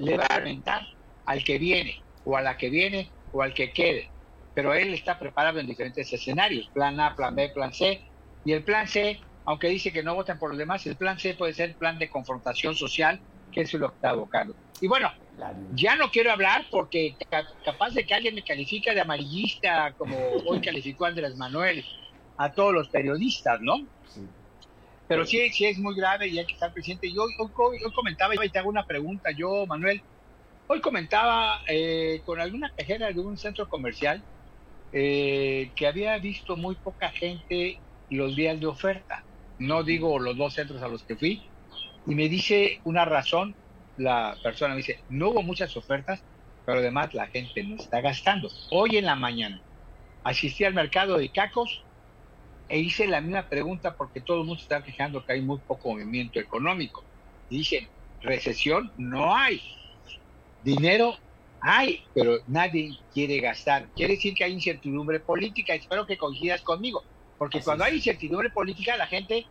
[0.00, 0.82] le va a reventar
[1.24, 4.10] al que viene, o a la que viene, o al que quede.
[4.54, 8.02] Pero él está preparado en diferentes escenarios, plan A, plan B, plan C,
[8.44, 11.34] y el plan C, aunque dice que no voten por los demás, el plan C
[11.34, 13.20] puede ser plan de confrontación social,
[13.52, 14.56] que es el octavo Carlos.
[14.80, 15.10] Y bueno,
[15.74, 17.16] ya no quiero hablar porque
[17.64, 21.84] capaz de que alguien me califica de amarillista, como hoy calificó Andrés Manuel
[22.36, 23.86] a todos los periodistas, ¿no?
[25.08, 27.10] Pero sí, sí es muy grave y hay que estar presente.
[27.12, 30.02] Yo hoy, comentaba, y te hago una pregunta, yo, Manuel,
[30.66, 34.20] hoy comentaba eh, con alguna cajera de un centro comercial
[34.92, 37.78] eh, que había visto muy poca gente
[38.10, 39.22] los días de oferta.
[39.58, 41.42] No digo los dos centros a los que fui.
[42.06, 43.54] Y me dice una razón,
[43.96, 46.22] la persona me dice, no hubo muchas ofertas,
[46.64, 48.50] pero además la gente no está gastando.
[48.70, 49.60] Hoy en la mañana
[50.24, 51.84] asistí al mercado de cacos
[52.68, 55.90] e hice la misma pregunta porque todo el mundo está quejando que hay muy poco
[55.90, 57.04] movimiento económico.
[57.48, 57.88] dije,
[58.20, 59.60] recesión no hay.
[60.64, 61.16] Dinero
[61.60, 63.88] hay, pero nadie quiere gastar.
[63.94, 65.74] Quiere decir que hay incertidumbre política.
[65.74, 67.04] Espero que coincidas conmigo.
[67.38, 69.46] Porque cuando hay incertidumbre política, la gente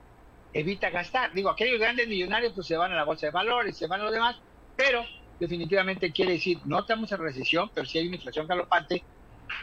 [0.54, 1.34] evita gastar.
[1.34, 4.06] Digo, aquellos grandes millonarios pues se van a la bolsa de valores, se van a
[4.06, 4.38] los demás,
[4.76, 5.04] pero
[5.40, 9.04] definitivamente quiere decir, no estamos en recesión, pero sí hay una inflación galopante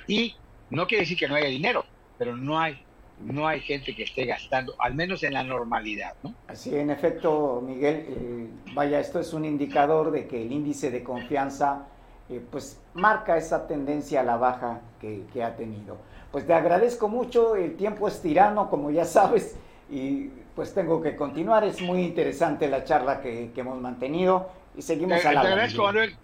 [0.07, 0.37] y
[0.71, 1.85] no quiere decir que no haya dinero,
[2.19, 2.79] pero no hay
[3.19, 6.35] no hay gente que esté gastando, al menos en la normalidad, ¿no?
[6.49, 11.03] Así, en efecto, Miguel, eh, vaya, esto es un indicador de que el índice de
[11.03, 11.87] confianza,
[12.29, 15.99] eh, pues, marca esa tendencia a la baja que, que ha tenido.
[16.33, 19.55] Pues te agradezco mucho, el tiempo es tirano, como ya sabes,
[19.91, 21.63] y pues tengo que continuar.
[21.63, 26.17] Es muy interesante la charla que, hemos mantenido y seguimos a la Te agradezco, Manuel.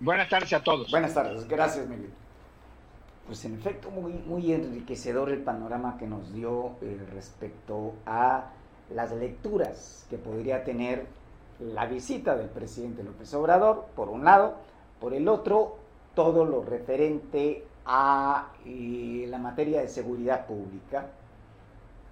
[0.00, 0.90] Buenas tardes a todos.
[0.90, 2.10] Buenas tardes, gracias, Miguel.
[3.26, 8.46] Pues en efecto, muy, muy enriquecedor el panorama que nos dio eh, respecto a
[8.94, 11.06] las lecturas que podría tener
[11.58, 14.56] la visita del presidente López Obrador, por un lado,
[15.00, 15.76] por el otro,
[16.14, 21.06] todo lo referente a la materia de seguridad pública,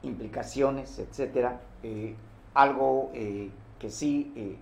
[0.04, 2.14] implicaciones, etcétera, eh,
[2.54, 4.56] algo eh, que sí eh,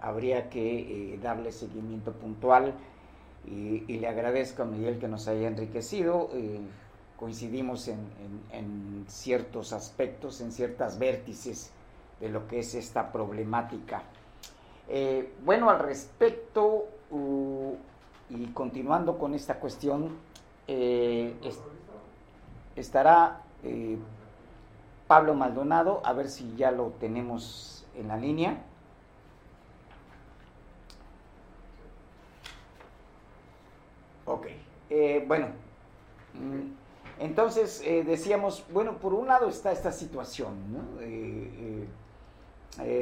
[0.00, 2.72] habría que darle seguimiento puntual
[3.46, 6.30] y, le agradezco a Miguel que nos haya enriquecido.
[7.16, 11.72] coincidimos en, ciertos aspectos, en ciertas vértices
[12.20, 14.02] de lo que es esta problemática.
[15.44, 16.86] bueno, al respecto,
[18.30, 20.10] y continuando con esta cuestión,
[22.76, 23.42] estará
[25.08, 28.62] Pablo Maldonado, a ver si ya lo tenemos en la línea.
[34.26, 34.46] Ok,
[34.90, 35.46] eh, bueno,
[36.34, 41.00] mm, entonces eh, decíamos, bueno, por un lado está esta situación, ¿no?
[41.00, 41.86] Eh,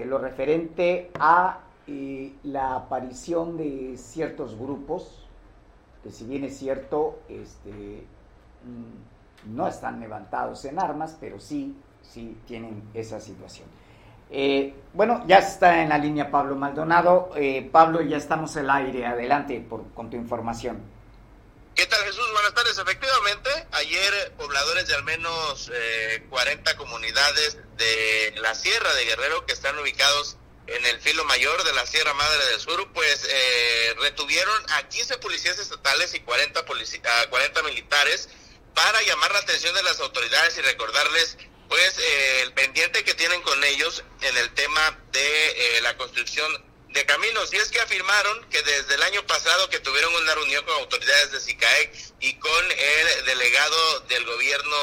[0.07, 1.59] lo referente a
[2.45, 5.26] la aparición de ciertos grupos,
[6.11, 8.05] si bien es cierto, este,
[8.65, 11.77] mm, no están levantados en armas, pero sí
[12.13, 13.69] sí tienen esa situación.
[14.31, 17.31] Eh, bueno, ya está en la línea Pablo Maldonado.
[17.37, 19.07] Eh, Pablo, ya estamos al aire.
[19.07, 20.81] Adelante por, con tu información.
[21.75, 22.27] ¿Qué tal Jesús?
[22.33, 22.79] Buenas tardes.
[22.79, 25.71] Efectivamente, ayer pobladores de al menos
[26.31, 31.63] 40 eh, comunidades de la Sierra de Guerrero que están ubicados en el filo mayor
[31.65, 33.29] de la Sierra Madre del Sur, pues
[33.99, 38.29] retuvieron a 15 policías estatales y 40, 40 militares
[38.75, 43.41] para llamar la atención de las autoridades y recordarles pues eh, el pendiente que tienen
[43.43, 46.47] con ellos en el tema de eh, la construcción
[46.91, 47.53] de caminos.
[47.53, 51.33] Y es que afirmaron que desde el año pasado que tuvieron una reunión con autoridades
[51.33, 54.77] de SICAEC y con el delegado del gobierno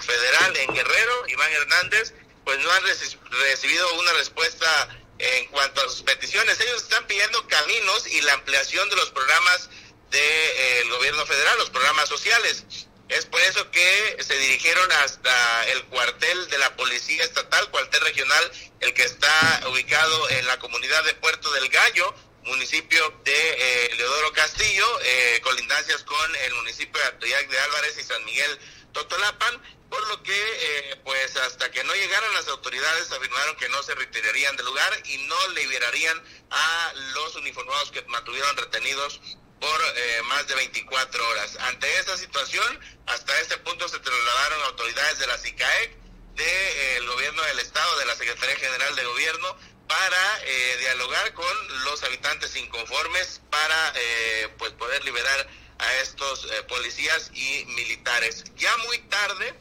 [0.00, 2.82] federal en Guerrero, Iván Hernández, pues no han
[3.30, 6.60] recibido una respuesta en cuanto a sus peticiones.
[6.60, 9.68] Ellos están pidiendo caminos y la ampliación de los programas
[10.10, 12.64] del de, eh, gobierno federal, los programas sociales.
[13.08, 18.52] Es por eso que se dirigieron hasta el cuartel de la Policía Estatal, cuartel regional,
[18.80, 24.32] el que está ubicado en la comunidad de Puerto del Gallo, municipio de eh, Leodoro
[24.32, 28.58] Castillo, eh, colindancias con el municipio de Atoyac de Álvarez y San Miguel
[28.92, 33.82] Totolapan, por lo que eh, pues hasta que no llegaran las autoridades afirmaron que no
[33.82, 39.20] se retirarían del lugar y no liberarían a los uniformados que mantuvieron retenidos
[39.60, 41.56] por eh, más de 24 horas.
[41.60, 45.96] Ante esta situación, hasta este punto se trasladaron autoridades de la SICAEC,
[46.34, 49.56] del de, gobierno del Estado, de la Secretaría General de Gobierno,
[49.88, 57.30] para eh, dialogar con los habitantes inconformes para eh, pues poder liberar a estos policías
[57.34, 58.44] y militares.
[58.56, 59.54] Ya muy tarde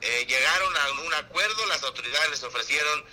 [0.00, 3.04] llegaron a un acuerdo, las autoridades les ofrecieron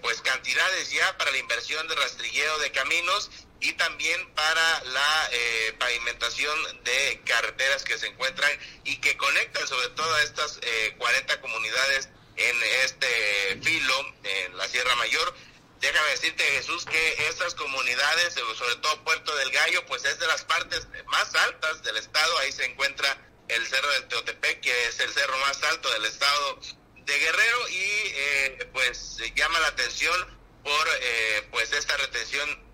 [0.00, 5.74] pues cantidades ya para la inversión de rastrilleo de caminos y también para la eh,
[5.78, 8.50] pavimentación de carreteras que se encuentran
[8.84, 10.58] y que conectan sobre todo a estas
[10.98, 15.34] 40 comunidades en este filo, en la Sierra Mayor.
[15.80, 20.44] Déjame decirte, Jesús, que estas comunidades, sobre todo Puerto del Gallo, pues es de las
[20.44, 22.38] partes más altas del estado.
[22.38, 23.16] Ahí se encuentra
[23.54, 26.60] el Cerro del Teotepec, que es el cerro más alto del estado
[26.96, 32.70] de Guerrero y eh, pues llama la atención por eh, pues esta retención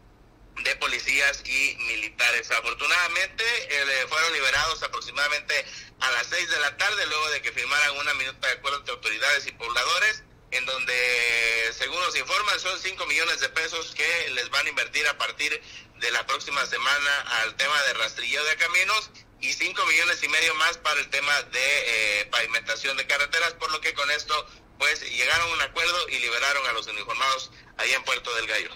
[0.63, 2.51] de policías y militares.
[2.51, 5.65] Afortunadamente eh, fueron liberados aproximadamente
[6.01, 8.95] a las seis de la tarde luego de que firmaran una minuta de acuerdo entre
[8.95, 14.49] autoridades y pobladores en donde según nos informan son 5 millones de pesos que les
[14.51, 15.61] van a invertir a partir
[15.99, 19.11] de la próxima semana al tema de rastrilleo de caminos
[19.47, 23.71] y 5 millones y medio más para el tema de eh, pavimentación de carreteras, por
[23.71, 24.35] lo que con esto
[24.79, 28.71] pues llegaron a un acuerdo y liberaron a los uniformados ahí en Puerto del Gallo.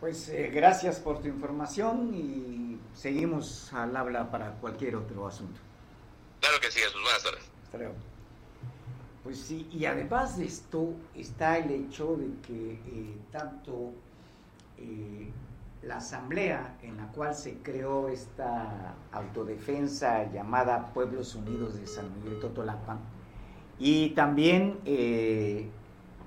[0.00, 5.60] Pues eh, gracias por tu información y seguimos al habla para cualquier otro asunto.
[6.40, 7.02] Claro que sí, Jesús.
[7.02, 7.42] Buenas tardes.
[7.64, 7.94] Hasta luego.
[9.24, 13.92] Pues sí, y además de esto está el hecho de que eh, tanto
[15.82, 22.40] la asamblea en la cual se creó esta autodefensa llamada Pueblos Unidos de San Miguel
[22.40, 22.98] Totolapan
[23.78, 25.68] y también eh,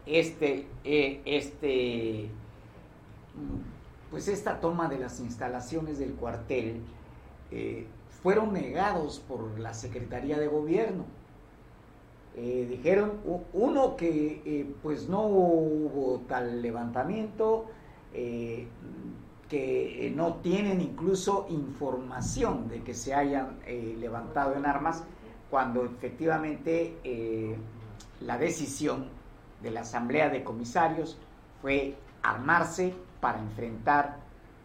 [0.06, 2.30] este, eh, este,
[4.12, 6.82] pues esta toma de las instalaciones del cuartel
[7.52, 7.88] eh,
[8.22, 11.06] fueron negados por la Secretaría de Gobierno.
[12.36, 13.14] dijeron,
[13.54, 17.66] uno, que pues no hubo tal levantamiento,
[19.50, 25.04] que eh, no tienen incluso información de que se hayan eh, levantado en armas,
[25.50, 27.58] cuando efectivamente eh,
[28.22, 29.08] la decisión
[29.64, 31.18] de la Asamblea de Comisarios
[31.62, 34.18] fue armarse para enfrentar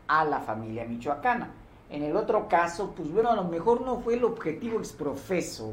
[0.06, 1.50] a la familia michoacana.
[1.88, 5.72] En el otro caso, pues bueno, a lo mejor no fue el objetivo exprofeso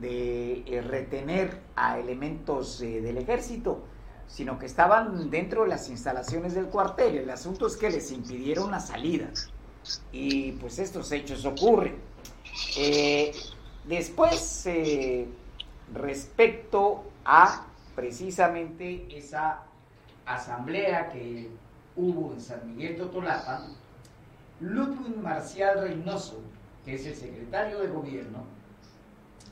[0.00, 3.84] de retener a elementos del ejército,
[4.28, 7.18] sino que estaban dentro de las instalaciones del cuartel.
[7.18, 9.28] El asunto es que les impidieron la salida.
[10.12, 11.96] Y pues estos hechos ocurren.
[12.76, 13.32] Eh,
[13.84, 15.28] después, eh,
[15.92, 19.62] respecto a precisamente esa
[20.26, 21.50] asamblea que
[21.96, 23.66] hubo en San Miguel Totolapa,
[24.60, 26.40] Ludwig Marcial Reynoso,
[26.84, 28.44] que es el secretario de gobierno,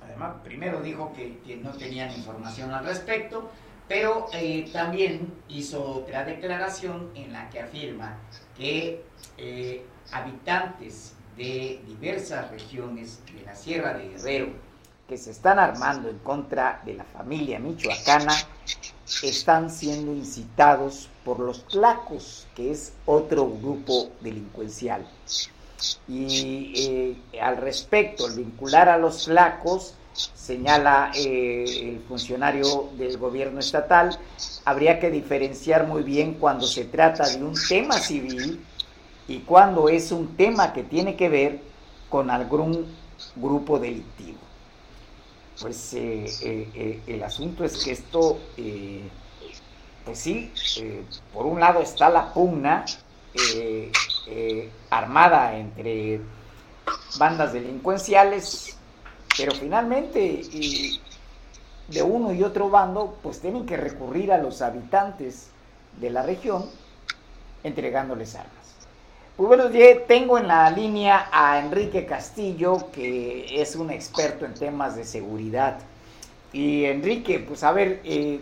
[0.03, 3.51] además primero dijo que, que no tenían información al respecto,
[3.89, 8.19] pero eh, también hizo otra declaración en la que afirma
[8.57, 9.05] que
[9.39, 14.73] eh, habitantes de diversas regiones de la Sierra de Guerrero
[15.13, 18.35] que se están armando en contra de la familia michoacana
[19.23, 25.07] están siendo incitados por los tlacos, que es otro grupo delincuencial.
[26.09, 33.61] Y eh, al respecto, al vincular a los tlacos, señala eh, el funcionario del gobierno
[33.61, 34.19] estatal,
[34.65, 38.65] habría que diferenciar muy bien cuando se trata de un tema civil
[39.29, 41.61] y cuando es un tema que tiene que ver
[42.09, 42.87] con algún
[43.37, 44.39] grupo delictivo.
[45.61, 48.39] Pues eh, eh, el asunto es que esto,
[50.05, 50.51] pues sí,
[51.33, 52.85] por un lado está la pugna
[54.91, 56.21] armada entre
[57.19, 58.77] bandas delincuenciales
[59.37, 60.43] pero finalmente,
[61.89, 65.49] de uno y otro bando, pues tienen que recurrir a los habitantes
[66.01, 66.67] de la región
[67.65, 68.53] entregándoles armas.
[69.37, 69.65] Pues bueno,
[70.07, 75.79] tengo en la línea a Enrique Castillo, que es un experto en temas de seguridad.
[76.53, 78.41] Y Enrique, pues a ver, eh,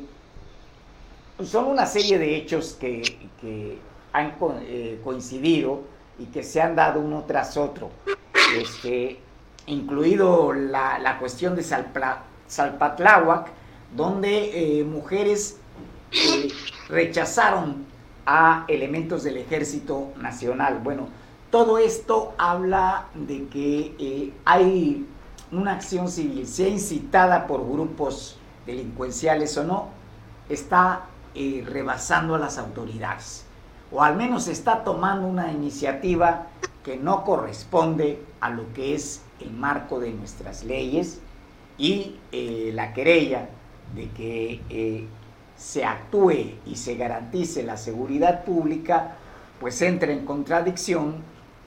[1.45, 3.79] son una serie de hechos que,
[4.13, 5.83] han eh, coincidido
[6.19, 7.91] y que se han dado uno tras otro.
[8.57, 9.21] Este,
[9.71, 13.49] incluido la, cuestión de Salpatláhuac,
[13.95, 15.59] donde eh, mujeres
[16.13, 16.49] eh,
[16.89, 17.87] rechazaron
[18.27, 20.81] a elementos del Ejército Nacional.
[20.83, 21.09] Bueno,
[21.51, 25.07] todo esto habla de que eh, hay
[25.51, 29.89] una acción civil, sea incitada por grupos delincuenciales o no,
[30.49, 33.45] está rebasando a las autoridades,
[33.93, 36.49] o al menos está tomando una iniciativa
[36.85, 41.21] que no corresponde a lo que es el marco de nuestras leyes
[41.79, 43.49] y eh, la querella
[43.95, 45.07] de que eh,
[45.57, 49.17] se actúe y se garantice la seguridad pública,
[49.59, 51.17] pues entra en contradicción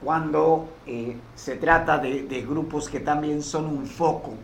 [0.02, 4.34] cuando eh, se trata de, de, grupos que también son un foco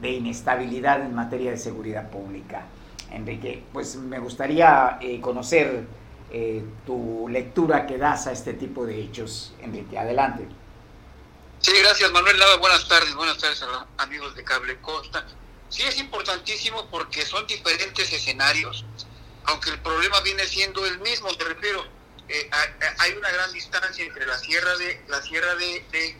[0.00, 2.62] de inestabilidad en materia de seguridad pública.
[3.10, 5.86] Enrique, pues me gustaría conocer
[6.30, 9.98] eh, tu lectura que das a este tipo de hechos, Enrique.
[9.98, 10.46] Adelante.
[11.60, 12.36] Sí, gracias Manuel.
[12.60, 15.26] buenas tardes, buenas tardes a los amigos de Cable Costa.
[15.68, 18.84] Sí, es importantísimo porque son diferentes escenarios,
[19.44, 21.84] aunque el problema viene siendo el mismo, te refiero,
[22.28, 22.50] eh,
[22.98, 26.16] hay una gran distancia entre la sierra de la sierra de,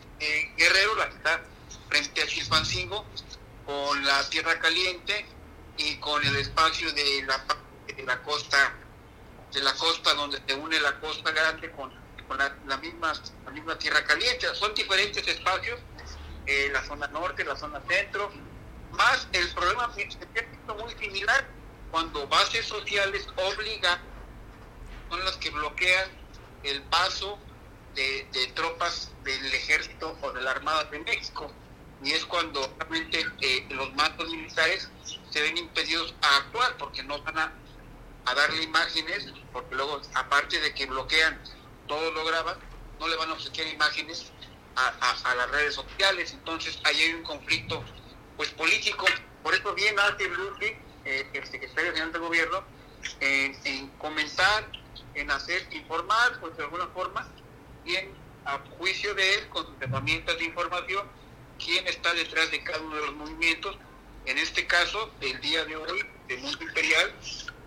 [0.57, 1.41] Guerrero, la que está
[1.87, 3.05] frente a Chilpancingo,
[3.65, 5.25] con la Tierra Caliente
[5.77, 7.45] y con el espacio de la,
[7.95, 8.75] de la costa
[9.51, 11.91] de la costa donde se une la costa grande con,
[12.37, 13.13] la, misma
[13.45, 14.47] la misma Tierra Caliente.
[14.53, 15.79] Son diferentes espacios,
[16.45, 18.31] eh, la zona norte, la zona centro,
[18.91, 21.47] más el problema muy similar
[21.91, 23.99] cuando bases sociales obligan,
[25.09, 26.09] son las que bloquean
[26.63, 27.39] el paso
[27.95, 31.51] de, tropas del ejército o de la Armada de México.
[32.03, 34.89] Y es cuando realmente eh, los mandos militares
[35.31, 37.53] se ven impedidos a actuar porque no van a,
[38.33, 41.41] darle imágenes, porque luego, aparte de que bloquean,
[41.87, 42.57] todo lo graban,
[42.99, 44.31] no le van a ofrecer imágenes
[44.75, 46.33] a, a las redes sociales.
[46.33, 47.83] Entonces, ahí hay un conflicto
[48.37, 49.05] pues político.
[49.43, 52.63] Por eso bien hace Ludwig, eh, el secretario general del gobierno,
[53.19, 54.69] en, comentar,
[55.13, 57.27] en hacer, informar, pues de alguna forma,
[57.85, 58.13] y en,
[58.45, 61.07] a juicio de él, con sus herramientas de información,
[61.57, 63.77] quién está detrás de cada uno de los movimientos.
[64.25, 67.13] En este caso, el día de hoy, de Mundo Imperial,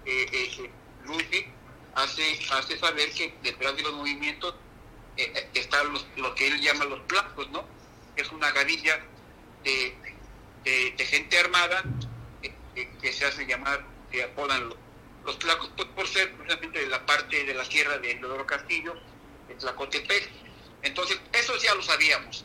[0.06, 1.52] eh, eh,
[1.94, 4.54] hace, hace saber que detrás de los movimientos
[5.16, 7.64] eh, están los, lo que él llama los placos, ¿no?
[8.16, 9.00] Es una gavilla
[9.64, 11.84] de gente armada
[12.42, 14.78] eh, eh, que se hace llamar, se apodan los,
[15.24, 18.94] los tlacos, pues, por ser precisamente de la parte de la sierra de Lodoro Castillo,
[19.48, 20.30] de Tlacotepec.
[20.82, 22.44] Entonces, eso ya lo sabíamos.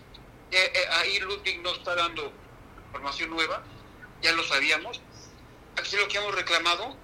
[0.51, 2.32] Eh, ahí Ludwig nos está dando
[2.88, 3.64] información nueva,
[4.22, 5.01] ya lo sabíamos.
[5.78, 6.97] Aquí lo que hemos reclamado,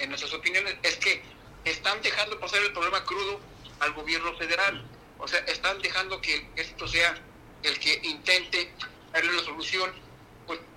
[0.00, 1.22] en nuestras opiniones, es que
[1.64, 3.40] están dejando pasar el problema crudo
[3.80, 4.86] al gobierno federal.
[5.18, 7.14] O sea, están dejando que esto sea
[7.62, 8.72] el que intente
[9.12, 9.92] darle una solución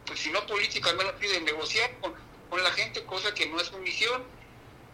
[0.05, 2.13] pues si no político, al menos pide negociar con,
[2.61, 4.23] la gente, cosa que no es su misión.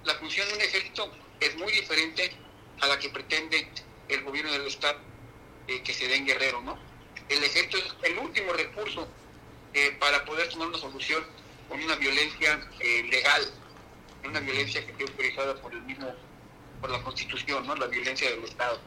[0.05, 1.11] La función de un ejército
[1.41, 2.31] es muy diferente
[2.79, 3.67] a la que pretende
[4.07, 4.97] el gobierno del Estado
[5.67, 6.79] eh, que se dé en Guerrero, ¿no?
[7.27, 9.07] El ejército es el último recurso
[9.73, 11.25] eh, para poder tomar una solución
[11.67, 13.51] con una violencia eh, legal,
[14.23, 16.13] una violencia que esté autorizada por el mismo,
[16.81, 17.75] por la Constitución, ¿no?
[17.75, 18.79] La violencia del Estado.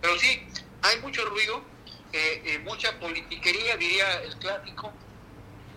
[0.00, 0.46] Pero sí,
[0.82, 1.62] hay mucho ruido,
[2.62, 4.92] mucha politiquería, diría el clásico,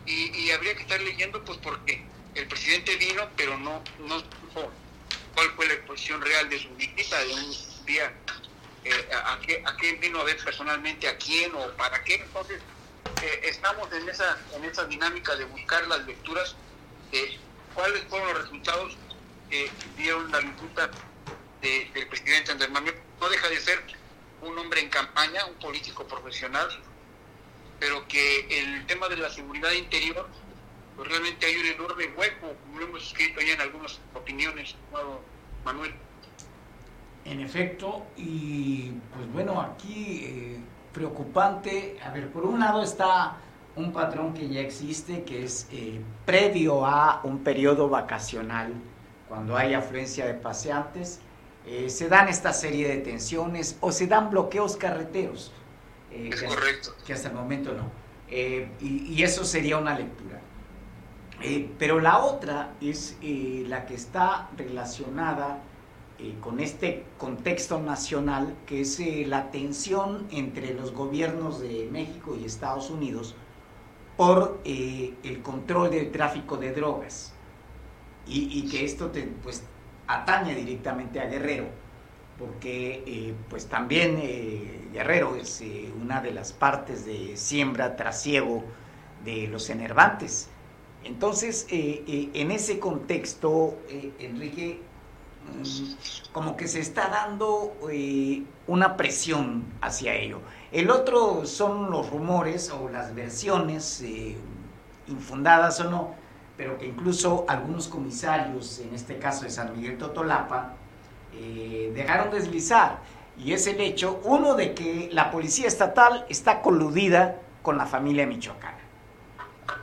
[0.07, 2.01] y, habría que estar leyendo pues porque
[2.35, 4.71] el presidente vino pero no no supo
[5.35, 8.13] cuál fue la posición real de su visita de un día
[8.83, 12.61] eh, a, qué, a qué vino a ver personalmente a quién o para qué entonces
[13.21, 16.55] eh, estamos en esa en esa dinámica de buscar las lecturas
[17.11, 17.37] de
[17.77, 18.97] cuáles fueron los resultados
[19.49, 20.89] que dieron la visita
[21.61, 23.79] del presidente Andrés Manuel no deja de ser
[24.41, 26.67] un hombre en campaña un político profesional
[27.79, 30.27] pero que el tema de la seguridad interior,
[30.95, 34.75] pues realmente hay un enorme hueco, como lo hemos escrito ya en algunas opiniones,
[35.63, 35.93] Manuel.
[37.25, 40.59] En efecto, y pues bueno, aquí eh,
[40.93, 43.37] preocupante, a ver, por un lado está
[43.77, 48.73] un patrón que ya existe, que es eh, previo a un periodo vacacional,
[49.27, 51.19] cuando hay afluencia de paseantes,
[51.65, 55.51] eh, se dan esta serie de tensiones o se dan bloqueos carreteros.
[56.11, 56.95] Eh, es correcto.
[57.05, 57.91] que hasta el momento no.
[58.29, 60.41] Eh, y, eso sería una lectura.
[61.77, 65.59] Pero la otra es la que está relacionada
[66.41, 72.89] con este contexto nacional, que es la tensión entre los gobiernos de México y Estados
[72.89, 73.35] Unidos
[74.17, 77.33] por el control del tráfico de drogas.
[78.25, 79.09] Y, que esto
[79.41, 79.63] pues,
[80.07, 81.67] atañe directamente a Guerrero
[82.37, 88.63] porque eh, pues también eh, Guerrero es eh, una de las partes de siembra trasiego
[89.23, 90.49] de los enervantes.
[91.03, 93.77] Entonces, en ese contexto,
[94.19, 94.81] Enrique,
[95.45, 97.75] mm, como que se está dando
[98.67, 100.41] una presión hacia ello.
[100.71, 104.03] El otro son los rumores o las versiones,
[105.07, 106.15] infundadas o no,
[106.57, 110.73] pero que incluso algunos comisarios, en este caso de San Miguel Totolapa,
[111.33, 112.99] eh, dejaron deslizar.
[113.37, 118.25] Y es el hecho, uno, de que la policía estatal está coludida con la familia
[118.25, 118.79] michoacana.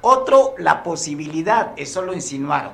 [0.01, 2.72] Otro, la posibilidad, eso lo insinuaron,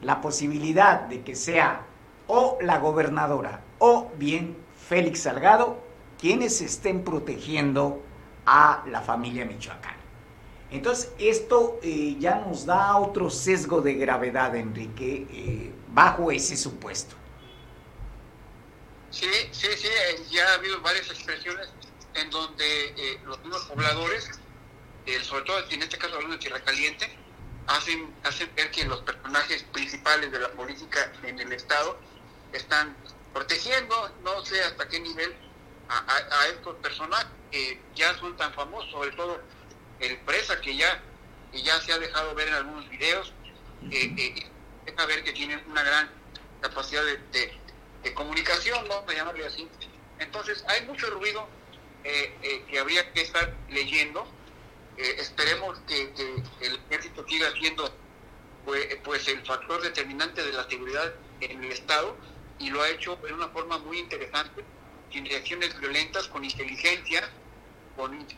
[0.00, 1.82] la posibilidad de que sea
[2.26, 4.56] o la gobernadora o bien
[4.88, 5.91] Félix Salgado
[6.22, 8.00] quienes estén protegiendo
[8.46, 9.98] a la familia michoacana.
[10.70, 17.16] Entonces, esto eh, ya nos da otro sesgo de gravedad, Enrique, eh, bajo ese supuesto.
[19.10, 21.68] Sí, sí, sí, eh, ya ha habido varias expresiones
[22.14, 24.30] en donde los mismos pobladores,
[25.22, 26.60] sobre todo en este caso hablando de Tierra
[27.66, 31.98] hacen, hacen ver que los personajes principales de la política en el Estado
[32.52, 32.94] están
[33.32, 35.34] protegiendo, no sé hasta qué nivel,
[35.92, 39.40] a, estos personajes que ya son tan famosos, sobre todo
[40.00, 41.02] el presa que ya,
[41.50, 43.32] que ya se ha dejado ver en algunos videos,
[43.90, 44.50] eh, eh,
[44.86, 46.10] deja ver que tienen una gran
[46.60, 47.18] capacidad de,
[48.02, 49.68] de, comunicación, vamos a llamarle así.
[50.18, 51.46] Entonces hay mucho ruido
[52.04, 54.26] eh, eh, que habría que estar leyendo.
[54.96, 56.12] esperemos que,
[56.60, 57.90] el ejército siga siendo
[58.64, 62.16] pues, pues el factor determinante de la seguridad en el Estado
[62.58, 64.64] y lo ha hecho de una forma muy interesante,
[65.12, 67.28] sin reacciones violentas, con inteligencia,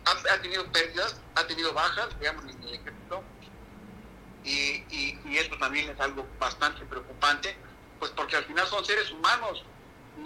[0.05, 3.22] ha, tenido pérdidas, ha tenido bajas, digamos, en el ejército,
[4.45, 7.57] y, y, eso también es algo bastante preocupante,
[7.99, 9.64] pues porque al final son seres humanos,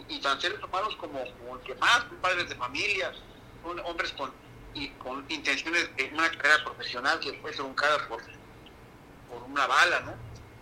[0.09, 3.17] y, tan seres humanos como, como que más, padres de familias,
[3.63, 4.33] son hombres con,
[4.75, 4.93] y,
[5.29, 8.23] intenciones de una carrera profesional que fue truncada por,
[9.29, 10.15] por una bala, ¿no?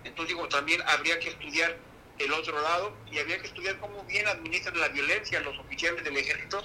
[0.04, 1.76] Entonces digo, también habría que estudiar
[2.18, 6.16] el otro lado y había que estudiar cómo bien administran la violencia los oficiales del
[6.16, 6.62] ejército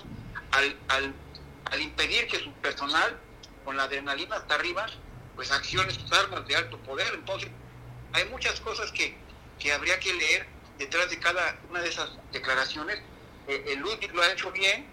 [0.51, 3.17] al, al, impedir que su personal,
[3.63, 4.85] con la adrenalina hasta arriba,
[5.35, 7.13] pues accione sus armas de alto poder.
[7.13, 7.49] Entonces,
[8.13, 9.15] hay muchas cosas que,
[9.59, 10.47] que habría que leer
[10.77, 13.01] detrás de cada una de esas declaraciones.
[13.47, 14.85] Eh, el Ludwig lo ha hecho bien.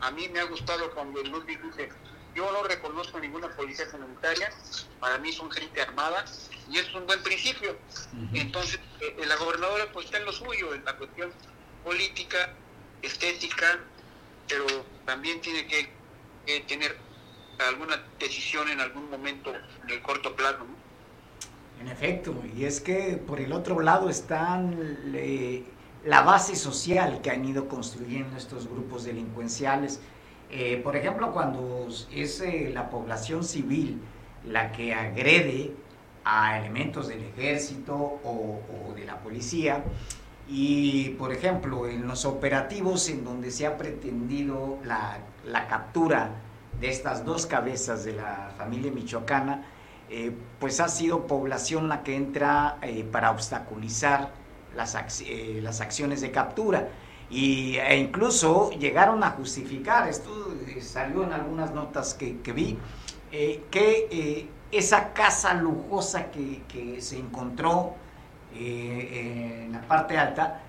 [0.00, 1.90] A mí me ha gustado cuando el Ludwig dice,
[2.34, 4.50] yo no reconozco ninguna policía comunitaria,
[5.00, 6.24] para mí son gente armada
[6.70, 7.76] y eso es un buen principio.
[8.32, 11.32] Entonces, eh, la gobernadora pues está en lo suyo, en la cuestión
[11.84, 12.54] política,
[13.02, 13.80] estética,
[14.48, 14.66] pero
[15.04, 16.00] también tiene que,
[16.66, 16.96] tener
[17.68, 19.52] alguna decisión en algún momento
[19.84, 20.66] en el corto plazo.
[21.80, 24.98] En efecto, y es que por el otro lado están
[26.04, 30.00] la base social que han ido construyendo estos grupos delincuenciales
[30.52, 34.00] eh, por ejemplo, cuando es eh, la población civil
[34.44, 35.72] la que agrede
[36.24, 38.60] a elementos del ejército o,
[38.96, 39.84] de la policía,
[40.48, 45.20] y por ejemplo, en los operativos en donde se ha pretendido la,
[45.68, 46.30] captura
[46.80, 49.64] de estas dos cabezas de la familia michoacana,
[50.08, 52.78] eh, pues ha sido población la que entra
[53.12, 54.32] para obstaculizar
[54.74, 54.96] las,
[55.62, 56.88] las acciones de captura
[57.30, 62.76] y, e incluso llegaron a justificar, esto eh, salió en algunas notas que, vi,
[63.30, 67.94] eh, que eh, esa casa lujosa que, que se encontró
[68.52, 70.62] en la parte alta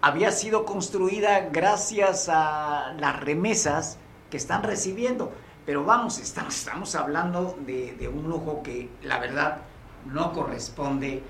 [0.00, 3.98] había sido construida gracias a las remesas
[4.30, 5.32] que están recibiendo.
[5.66, 9.58] Pero vamos, estamos, estamos hablando de, de un lujo que la verdad
[10.06, 11.22] no corresponde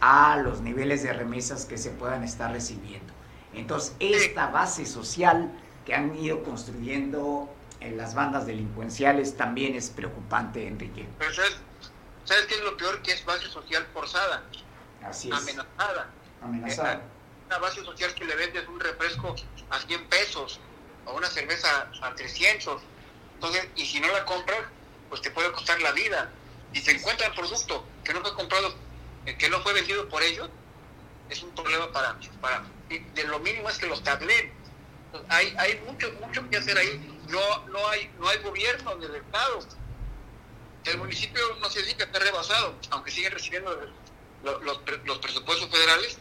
[0.00, 3.15] a los niveles de remesas que se puedan estar recibiendo.
[3.56, 5.50] Entonces, esta base social
[5.86, 7.48] que han ido construyendo
[7.80, 11.08] en las bandas delincuenciales también es preocupante, Enrique.
[11.18, 13.00] Pero ¿sabes, qué es lo peor?
[13.02, 14.44] Que es base social forzada.
[15.02, 15.34] Así es.
[15.34, 16.10] Amenazada.
[16.42, 16.94] Amenazada.
[16.94, 17.00] Eh,
[17.46, 19.34] una base social que le vendes un refresco
[19.70, 20.60] a 100 pesos
[21.06, 22.82] o una cerveza a 300.
[23.34, 24.64] Entonces, y si no la compras,
[25.08, 26.30] pues te puede costar la vida.
[26.74, 28.74] Y se encuentra el producto que no fue comprado,
[29.24, 30.50] eh, que no fue vendido por ellos,
[31.30, 34.52] es un problema para, para de lo mínimo es que los tablen.
[35.28, 37.18] Hay, hay mucho, mucho que hacer ahí.
[37.28, 39.60] No, no, hay, no hay gobierno del Estado.
[40.84, 43.74] El municipio no se que está rebasado, aunque siguen recibiendo
[44.44, 44.62] los,
[45.04, 46.18] los, presupuestos federales,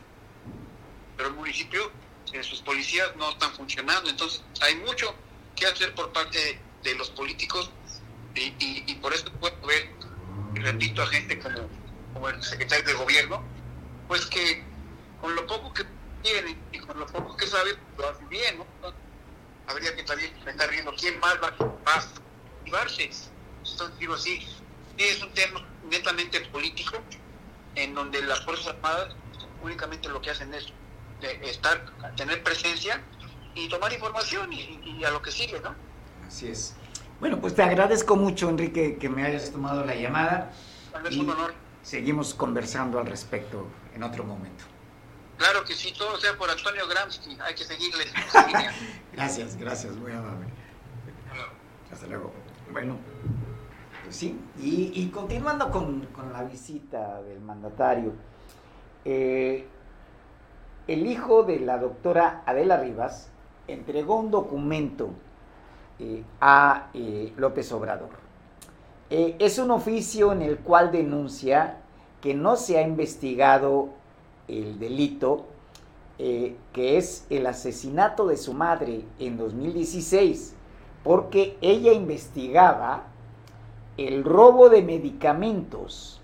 [1.15, 1.91] pero el municipio,
[2.33, 4.09] eh, sus policías no están funcionando.
[4.09, 5.13] Entonces, hay mucho
[5.55, 7.69] que hacer por parte de, los políticos
[8.33, 9.89] y, y, por eso puedo ver,
[10.53, 11.69] repito, a gente como,
[12.13, 13.43] como el secretario de gobierno,
[14.07, 14.63] pues que
[15.25, 15.83] con lo poco que
[16.21, 18.93] tiene y con lo poco que sabe, lo hace bien, ¿no?
[19.65, 23.09] Habría que también estar viendo quién más va, a activarse.
[23.57, 26.97] Entonces, digo así, sí, es un tema netamente político,
[27.73, 29.15] en donde las Fuerzas Armadas
[29.63, 30.71] únicamente lo que hacen es
[31.41, 31.83] estar,
[32.15, 33.01] tener presencia
[33.55, 35.73] y tomar información y, a lo que sigue, ¿no?
[36.27, 36.75] Así es.
[37.19, 40.53] Bueno, pues te agradezco mucho, Enrique, que me hayas tomado la llamada.
[41.09, 41.55] Es un honor.
[41.81, 43.65] Seguimos conversando al respecto
[43.95, 44.74] en otro momento.
[45.37, 48.05] Claro que sí, todo sea por Antonio Gramsci, hay que seguirle.
[49.13, 50.47] gracias, gracias, muy amable.
[51.91, 52.31] Hasta luego.
[52.71, 52.97] Bueno,
[54.03, 58.13] pues sí, y, continuando con, la visita del mandatario,
[59.03, 59.67] eh,
[60.87, 63.29] el hijo de la doctora Adela Rivas
[63.67, 65.09] entregó un documento
[65.99, 68.09] eh, a eh, López Obrador.
[69.09, 71.77] es un oficio en el cual denuncia
[72.21, 73.93] que no se ha investigado
[74.47, 75.45] el delito
[76.17, 80.55] eh, que es el asesinato de su madre en 2016,
[81.03, 83.03] porque ella investigaba
[83.97, 86.21] el robo de medicamentos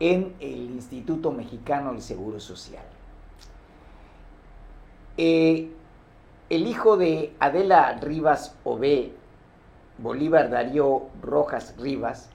[0.00, 2.84] en el Instituto Mexicano del Seguro Social.
[5.16, 5.70] Eh,
[6.50, 9.12] el hijo de Adela Rivas Ove,
[9.98, 12.28] Bolívar Darío Rojas Rivas,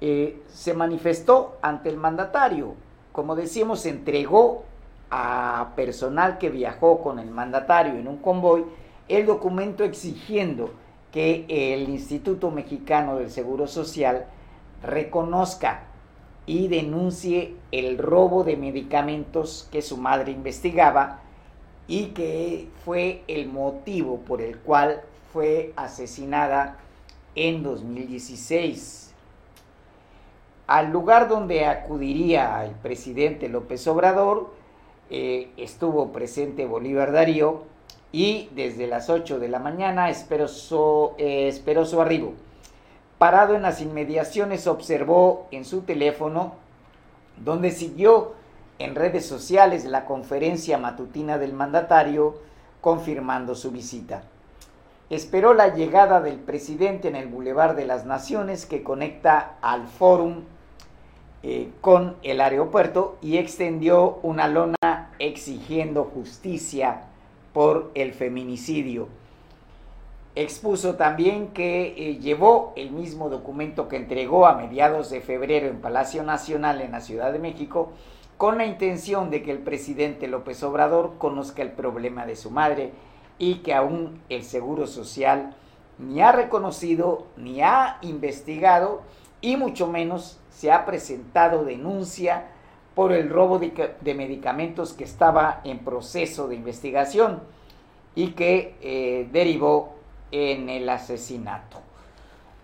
[0.00, 2.74] eh, se manifestó ante el mandatario.
[3.16, 4.64] Como decíamos, entregó
[5.10, 8.66] a personal que viajó con el mandatario en un convoy
[9.08, 10.68] el documento exigiendo
[11.12, 14.26] que el Instituto Mexicano del Seguro Social
[14.82, 15.84] reconozca
[16.44, 21.20] y denuncie el robo de medicamentos que su madre investigaba
[21.88, 25.00] y que fue el motivo por el cual
[25.32, 26.76] fue asesinada
[27.34, 29.05] en 2016.
[30.66, 34.52] Al lugar donde acudiría el presidente López Obrador
[35.10, 37.62] eh, estuvo presente Bolívar Darío
[38.10, 42.32] y desde las 8 de la mañana esperó su, eh, esperó su arribo.
[43.18, 46.54] Parado en las inmediaciones observó en su teléfono,
[47.36, 48.32] donde siguió
[48.80, 52.38] en redes sociales la conferencia matutina del mandatario
[52.80, 54.24] confirmando su visita.
[55.10, 60.42] Esperó la llegada del presidente en el Boulevard de las Naciones que conecta al Fórum
[61.42, 67.02] eh, con el aeropuerto y extendió una lona exigiendo justicia
[67.52, 69.08] por el feminicidio.
[70.34, 75.80] Expuso también que eh, llevó el mismo documento que entregó a mediados de febrero en
[75.80, 77.92] Palacio Nacional en la Ciudad de México
[78.36, 82.92] con la intención de que el presidente López Obrador conozca el problema de su madre
[83.38, 85.54] y que aún el Seguro Social
[85.98, 89.02] ni ha reconocido ni ha investigado
[89.40, 92.46] y mucho menos se ha presentado denuncia
[92.96, 97.42] por el robo de, medicamentos que estaba en proceso de investigación
[98.14, 99.96] y que eh, derivó
[100.30, 101.76] en el asesinato.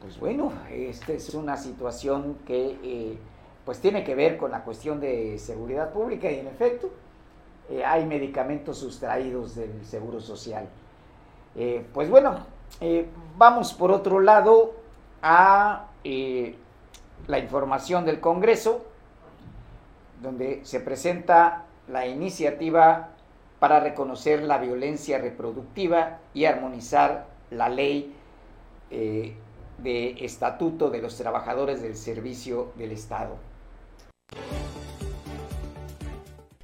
[0.00, 3.18] Pues bueno, esta es una situación que eh,
[3.66, 6.88] pues tiene que ver con la cuestión de seguridad pública y en efecto
[7.68, 10.66] eh, hay medicamentos sustraídos del Seguro Social.
[11.92, 12.46] Pues bueno,
[13.36, 14.72] vamos por otro lado
[15.20, 15.88] a
[17.26, 18.84] la información del Congreso,
[20.20, 23.10] donde se presenta la iniciativa
[23.58, 28.14] para reconocer la violencia reproductiva y armonizar la ley
[28.90, 33.36] de estatuto de los trabajadores del servicio del Estado.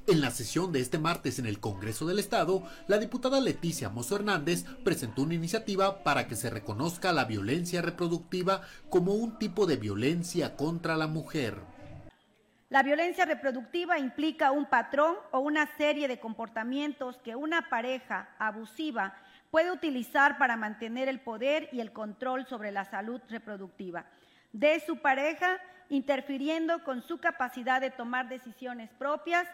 [0.09, 4.15] En la sesión de este martes en el Congreso del Estado, la diputada Leticia Mozo
[4.15, 9.77] Hernández presentó una iniciativa para que se reconozca la violencia reproductiva como un tipo de
[9.77, 11.59] violencia contra la mujer.
[12.69, 19.13] La violencia reproductiva implica un patrón o una serie de comportamientos que una pareja abusiva
[19.51, 24.05] puede utilizar para mantener el poder y el control sobre la salud reproductiva
[24.53, 29.47] de su pareja, interfiriendo con su capacidad de tomar decisiones propias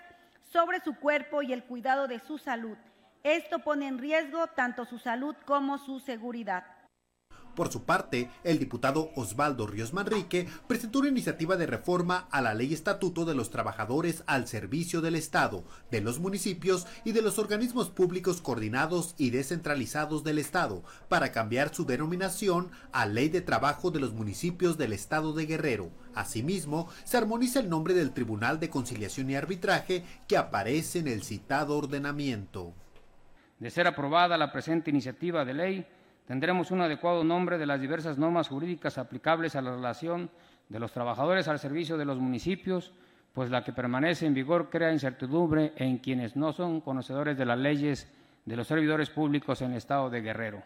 [0.51, 2.77] sobre su cuerpo y el cuidado de su salud.
[3.23, 6.63] Esto pone en riesgo tanto su salud como su seguridad.
[7.55, 12.53] Por su parte, el diputado Osvaldo Ríos Manrique presentó una iniciativa de reforma a la
[12.53, 17.39] Ley Estatuto de los Trabajadores al Servicio del Estado, de los municipios y de los
[17.39, 23.89] organismos públicos coordinados y descentralizados del Estado, para cambiar su denominación a Ley de Trabajo
[23.89, 25.91] de los Municipios del Estado de Guerrero.
[26.13, 31.23] Asimismo, se armoniza el nombre del Tribunal de Conciliación y Arbitraje que aparece en el
[31.23, 32.73] citado ordenamiento.
[33.59, 35.87] De ser aprobada la presente iniciativa de ley,
[36.27, 40.29] tendremos un adecuado nombre de las diversas normas jurídicas aplicables a la relación
[40.69, 42.91] de los trabajadores al servicio de los municipios,
[43.33, 47.59] pues la que permanece en vigor crea incertidumbre en quienes no son conocedores de las
[47.59, 48.07] leyes
[48.45, 50.63] de los servidores públicos en el estado de Guerrero.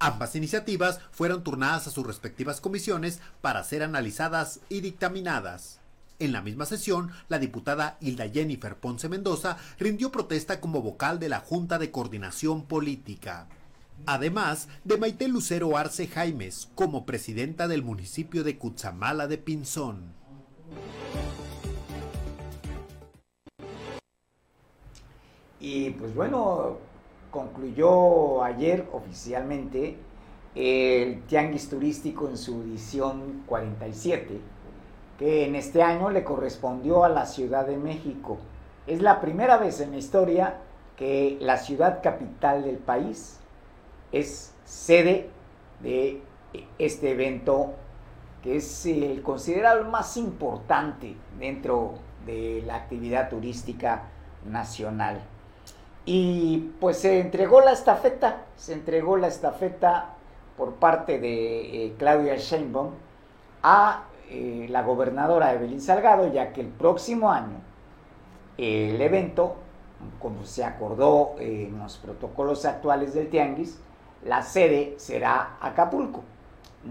[0.00, 5.80] Ambas iniciativas fueron turnadas a sus respectivas comisiones para ser analizadas y dictaminadas.
[6.20, 11.28] En la misma sesión, la diputada Hilda Jennifer Ponce Mendoza rindió protesta como vocal de
[11.28, 13.48] la Junta de Coordinación Política
[14.06, 20.14] además de Maite Lucero Arce Jaimes como presidenta del municipio de Cutzamala de Pinzón.
[25.60, 26.78] Y pues bueno,
[27.30, 29.96] concluyó ayer oficialmente
[30.54, 34.40] el Tianguis Turístico en su edición 47,
[35.18, 38.38] que en este año le correspondió a la Ciudad de México.
[38.86, 40.58] Es la primera vez en la historia
[40.96, 43.38] que la ciudad capital del país
[44.12, 45.30] es sede
[45.80, 46.22] de
[46.78, 47.74] este evento
[48.42, 51.94] que es el considerado más importante dentro
[52.24, 54.04] de la actividad turística
[54.44, 55.20] nacional.
[56.04, 60.14] Y pues se entregó la estafeta, se entregó la estafeta
[60.56, 62.90] por parte de eh, Claudia Sheinbaum
[63.62, 67.60] a eh, la gobernadora Evelyn Salgado, ya que el próximo año
[68.56, 69.54] el evento,
[70.18, 73.78] como se acordó en los protocolos actuales del Tianguis,
[74.24, 76.22] la sede será Acapulco.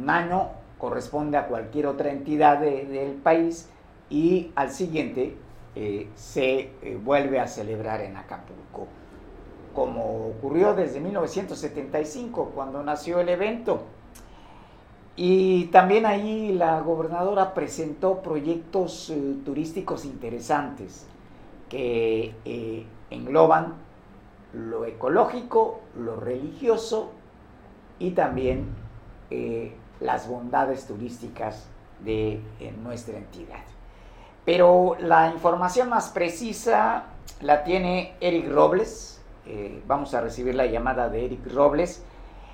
[0.08, 3.70] Año corresponde a cualquier otra entidad del país
[4.10, 5.36] y al siguiente
[5.76, 6.72] eh, se
[7.04, 8.88] vuelve a celebrar en Acapulco
[9.78, 13.82] como ocurrió desde 1975, cuando nació el evento.
[15.16, 21.06] Y también ahí la gobernadora presentó proyectos eh, turísticos interesantes
[21.70, 23.76] que eh, engloban
[24.52, 27.12] lo ecológico, lo religioso
[28.00, 28.68] y también
[29.30, 31.68] eh, las bondades turísticas
[32.04, 32.40] de
[32.84, 33.64] nuestra entidad.
[34.46, 37.06] Pero la información más precisa
[37.42, 39.18] la tiene Eric Robles,
[39.50, 42.04] eh, vamos a recibir la llamada de Eric Robles.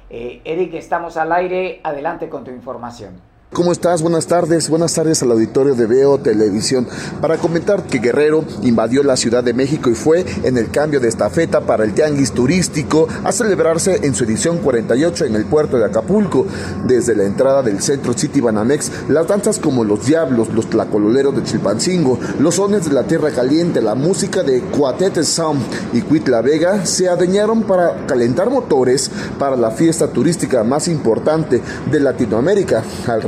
[0.10, 1.82] Eh, Eric, estamos al aire.
[1.84, 3.20] Adelante con tu información.
[3.54, 4.02] ¿Cómo estás?
[4.02, 4.68] Buenas tardes.
[4.68, 6.88] Buenas tardes al auditorio de Veo Televisión.
[7.22, 11.08] Para comentar que Guerrero invadió la Ciudad de México y fue en el cambio de
[11.08, 15.86] estafeta para el tianguis turístico a celebrarse en su edición 48 en el puerto de
[15.86, 16.48] Acapulco.
[16.88, 21.44] Desde la entrada del centro City Banamex, las danzas como Los Diablos, los Tlacololeros de
[21.44, 25.62] Chilpancingo, los sones de la Tierra Caliente, la música de Cuatete Sound
[25.94, 32.00] y Cuitla Vega se adeñaron para calentar motores para la fiesta turística más importante de
[32.00, 32.84] Latinoamérica.
[33.06, 33.22] Al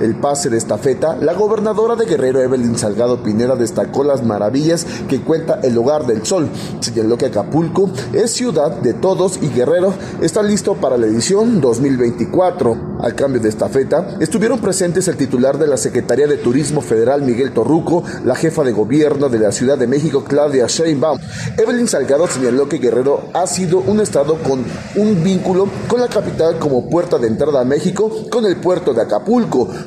[0.00, 5.20] el pase de estafeta, la gobernadora de Guerrero, Evelyn Salgado Pinera, destacó las maravillas que
[5.20, 6.48] cuenta el Hogar del Sol.
[6.80, 12.96] Señaló que Acapulco es ciudad de todos y Guerrero está listo para la edición 2024.
[13.02, 17.52] Al cambio de estafeta, estuvieron presentes el titular de la Secretaría de Turismo Federal, Miguel
[17.52, 21.18] Torruco, la jefa de gobierno de la Ciudad de México, Claudia Sheinbaum.
[21.58, 24.64] Evelyn Salgado señaló que Guerrero ha sido un estado con
[24.96, 29.02] un vínculo con la capital como puerta de entrada a México con el puerto de
[29.02, 29.25] Acapulco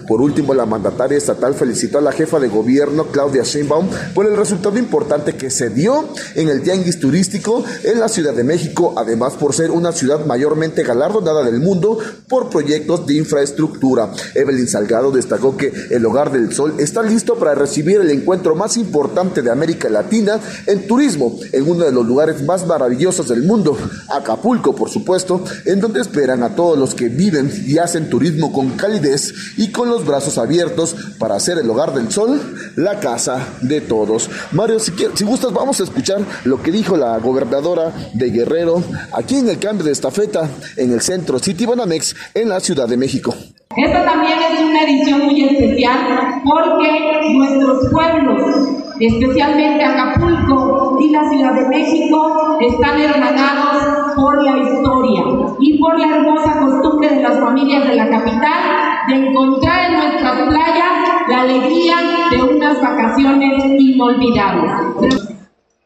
[0.08, 4.36] por último, la mandataria estatal felicitó a la jefa de gobierno, Claudia Sheinbaum, por el
[4.36, 9.36] resultado importante que se dio en el tianguis turístico en la Ciudad de México, además
[9.36, 14.12] por ser una ciudad mayormente galardonada del mundo por proyectos de infraestructura.
[14.36, 18.76] Evelyn Salgado destacó que el Hogar del Sol está listo para recibir el encuentro más
[18.76, 23.78] importante de América Latina en turismo, en uno de los lugares más maravillosos del mundo,
[24.10, 28.72] Acapulco, por supuesto, en donde esperan a todos los que viven y hacen turismo con
[28.72, 32.40] calidez y con los brazos abiertos para hacer el hogar del sol
[32.76, 34.30] la casa de todos.
[34.52, 39.38] Mario, si, si gustas, vamos a escuchar lo que dijo la gobernadora de Guerrero aquí
[39.38, 43.34] en el cambio de estafeta en el centro City Banamex en la Ciudad de México.
[43.76, 51.54] Esta también es una edición muy especial porque nuestros pueblos especialmente Acapulco y la Ciudad
[51.54, 55.24] de México, están hermanados por la historia
[55.60, 60.48] y por la hermosa costumbre de las familias de la capital de encontrar en nuestras
[60.48, 60.90] playas
[61.30, 61.96] la alegría
[62.32, 65.30] de unas vacaciones inolvidables.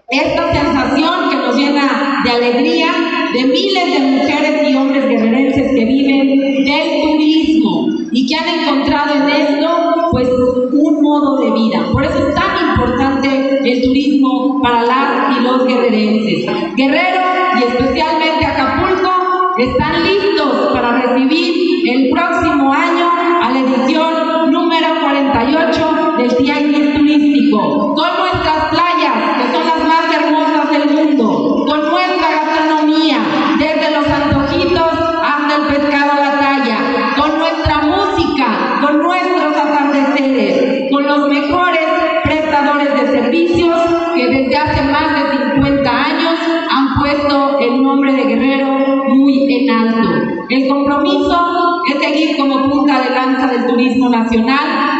[0.10, 2.88] Esta sensación que nos llena de alegría
[3.34, 9.16] de miles de mujeres y hombres guerrerenses que viven del turismo y que han encontrado
[9.16, 11.84] en esto pues un modo de vida.
[11.92, 16.46] Por eso es tan importante el turismo para las y los guerrerenses.
[16.76, 17.22] Guerrero
[17.60, 19.12] y especialmente Acapulco
[19.58, 22.93] están listos para recibir el próximo año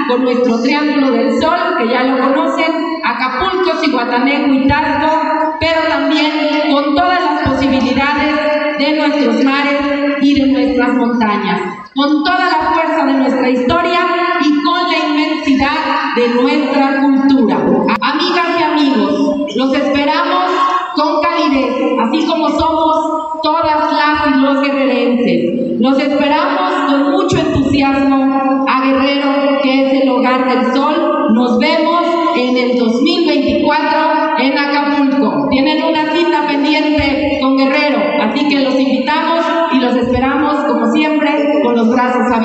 [0.08, 2.72] con nuestro Triángulo del Sol, que ya lo conocen,
[3.04, 9.82] Acapulco, Cihuatanejo y Tasco, pero también con todas las posibilidades de nuestros mares
[10.22, 11.62] y de nuestras montañas,
[11.96, 14.13] con toda la fuerza de nuestra historia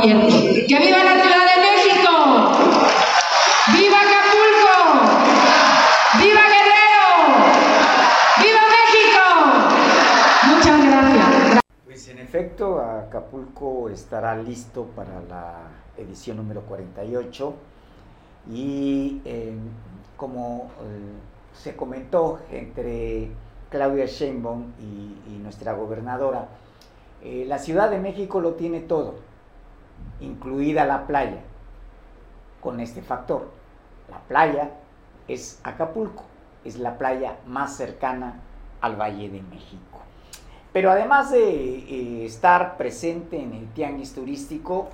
[0.09, 2.13] ¡Que viva la ciudad de México!
[3.75, 4.77] ¡Viva Acapulco!
[6.17, 7.09] ¡Viva Guerrero!
[8.39, 9.25] ¡Viva México!
[10.47, 11.61] Muchas gracias.
[11.85, 15.57] Pues en efecto, Acapulco estará listo para la
[15.99, 17.55] edición número 48
[18.51, 19.59] y em,
[20.17, 21.19] como eh,
[21.53, 23.29] se comentó entre
[23.69, 26.49] Claudia Sheinbaum y, nuestra gobernadora,
[27.23, 29.28] eh, la Ciudad de México lo tiene todo
[30.21, 31.41] incluida la playa,
[32.61, 33.51] con este factor.
[34.11, 34.71] La playa
[35.27, 36.25] es Acapulco,
[36.64, 38.41] es la playa más cercana
[38.81, 40.01] al Valle de México.
[40.73, 44.89] Pero además de eh, estar presente en el tianguis turístico,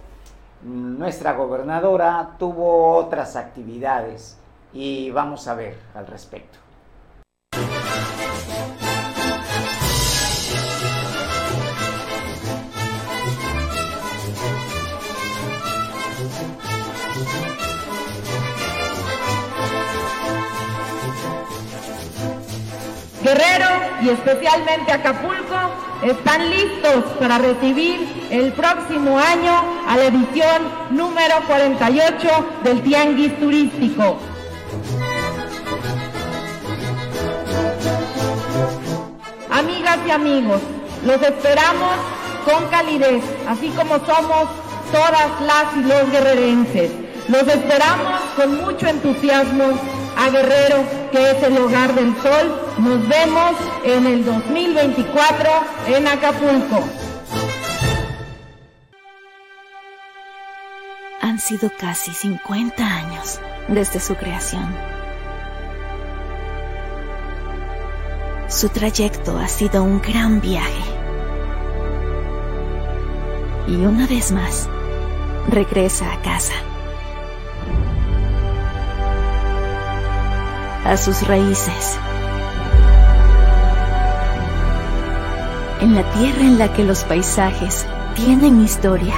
[0.62, 4.38] nuestra gobernadora tuvo otras actividades
[4.72, 6.58] y vamos a ver al respecto.
[23.34, 23.66] Guerrero
[24.02, 25.56] y especialmente Acapulco
[26.04, 29.52] están listos para recibir el próximo año
[29.88, 32.28] a la edición número 48
[32.62, 34.18] del Tianguis Turístico.
[39.50, 40.60] Amigas y amigos,
[41.04, 41.96] los esperamos
[42.44, 44.48] con calidez, así como somos
[44.92, 46.92] todas las y los guerrerenses.
[47.28, 49.78] Los esperamos con mucho entusiasmo
[50.16, 52.60] a Guerrero, que es el hogar del sol.
[52.78, 53.52] Nos vemos
[53.84, 55.50] en el 2024
[55.88, 56.84] en Acapulco.
[61.20, 64.74] Han sido casi 50 años desde su creación.
[68.48, 70.84] Su trayecto ha sido un gran viaje.
[73.66, 74.68] Y una vez más,
[75.48, 76.54] regresa a casa.
[80.84, 81.98] A sus raíces.
[85.80, 89.14] En la tierra en la que los paisajes tienen historia.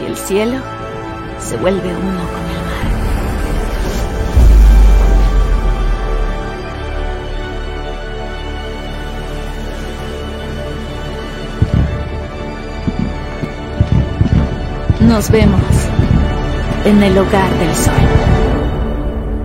[0.00, 0.58] Y el cielo
[1.38, 2.82] se vuelve uno con el mar.
[15.00, 15.81] Nos vemos
[16.84, 17.94] en el hogar del sol.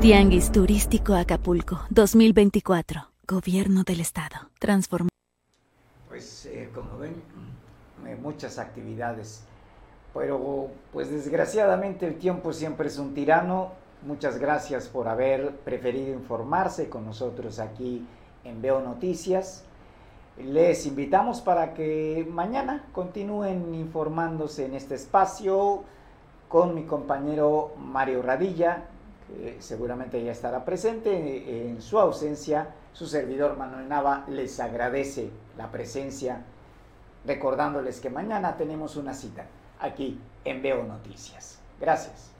[0.01, 3.11] Tianguis Turístico Acapulco 2024.
[3.27, 4.49] Gobierno del Estado.
[4.57, 5.09] Transforma.
[6.07, 7.21] Pues eh, como ven,
[8.07, 9.43] eh, muchas actividades.
[10.15, 13.73] Pero pues desgraciadamente el tiempo siempre es un tirano.
[14.01, 18.03] Muchas gracias por haber preferido informarse con nosotros aquí
[18.45, 19.63] en Veo Noticias.
[20.37, 25.83] Les invitamos para que mañana continúen informándose en este espacio
[26.47, 28.85] con mi compañero Mario Radilla,
[29.27, 31.69] que seguramente ya estará presente.
[31.69, 36.43] En su ausencia, su servidor Manuel Nava les agradece la presencia,
[37.25, 39.45] recordándoles que mañana tenemos una cita
[39.79, 41.59] aquí en Veo Noticias.
[41.79, 42.31] Gracias.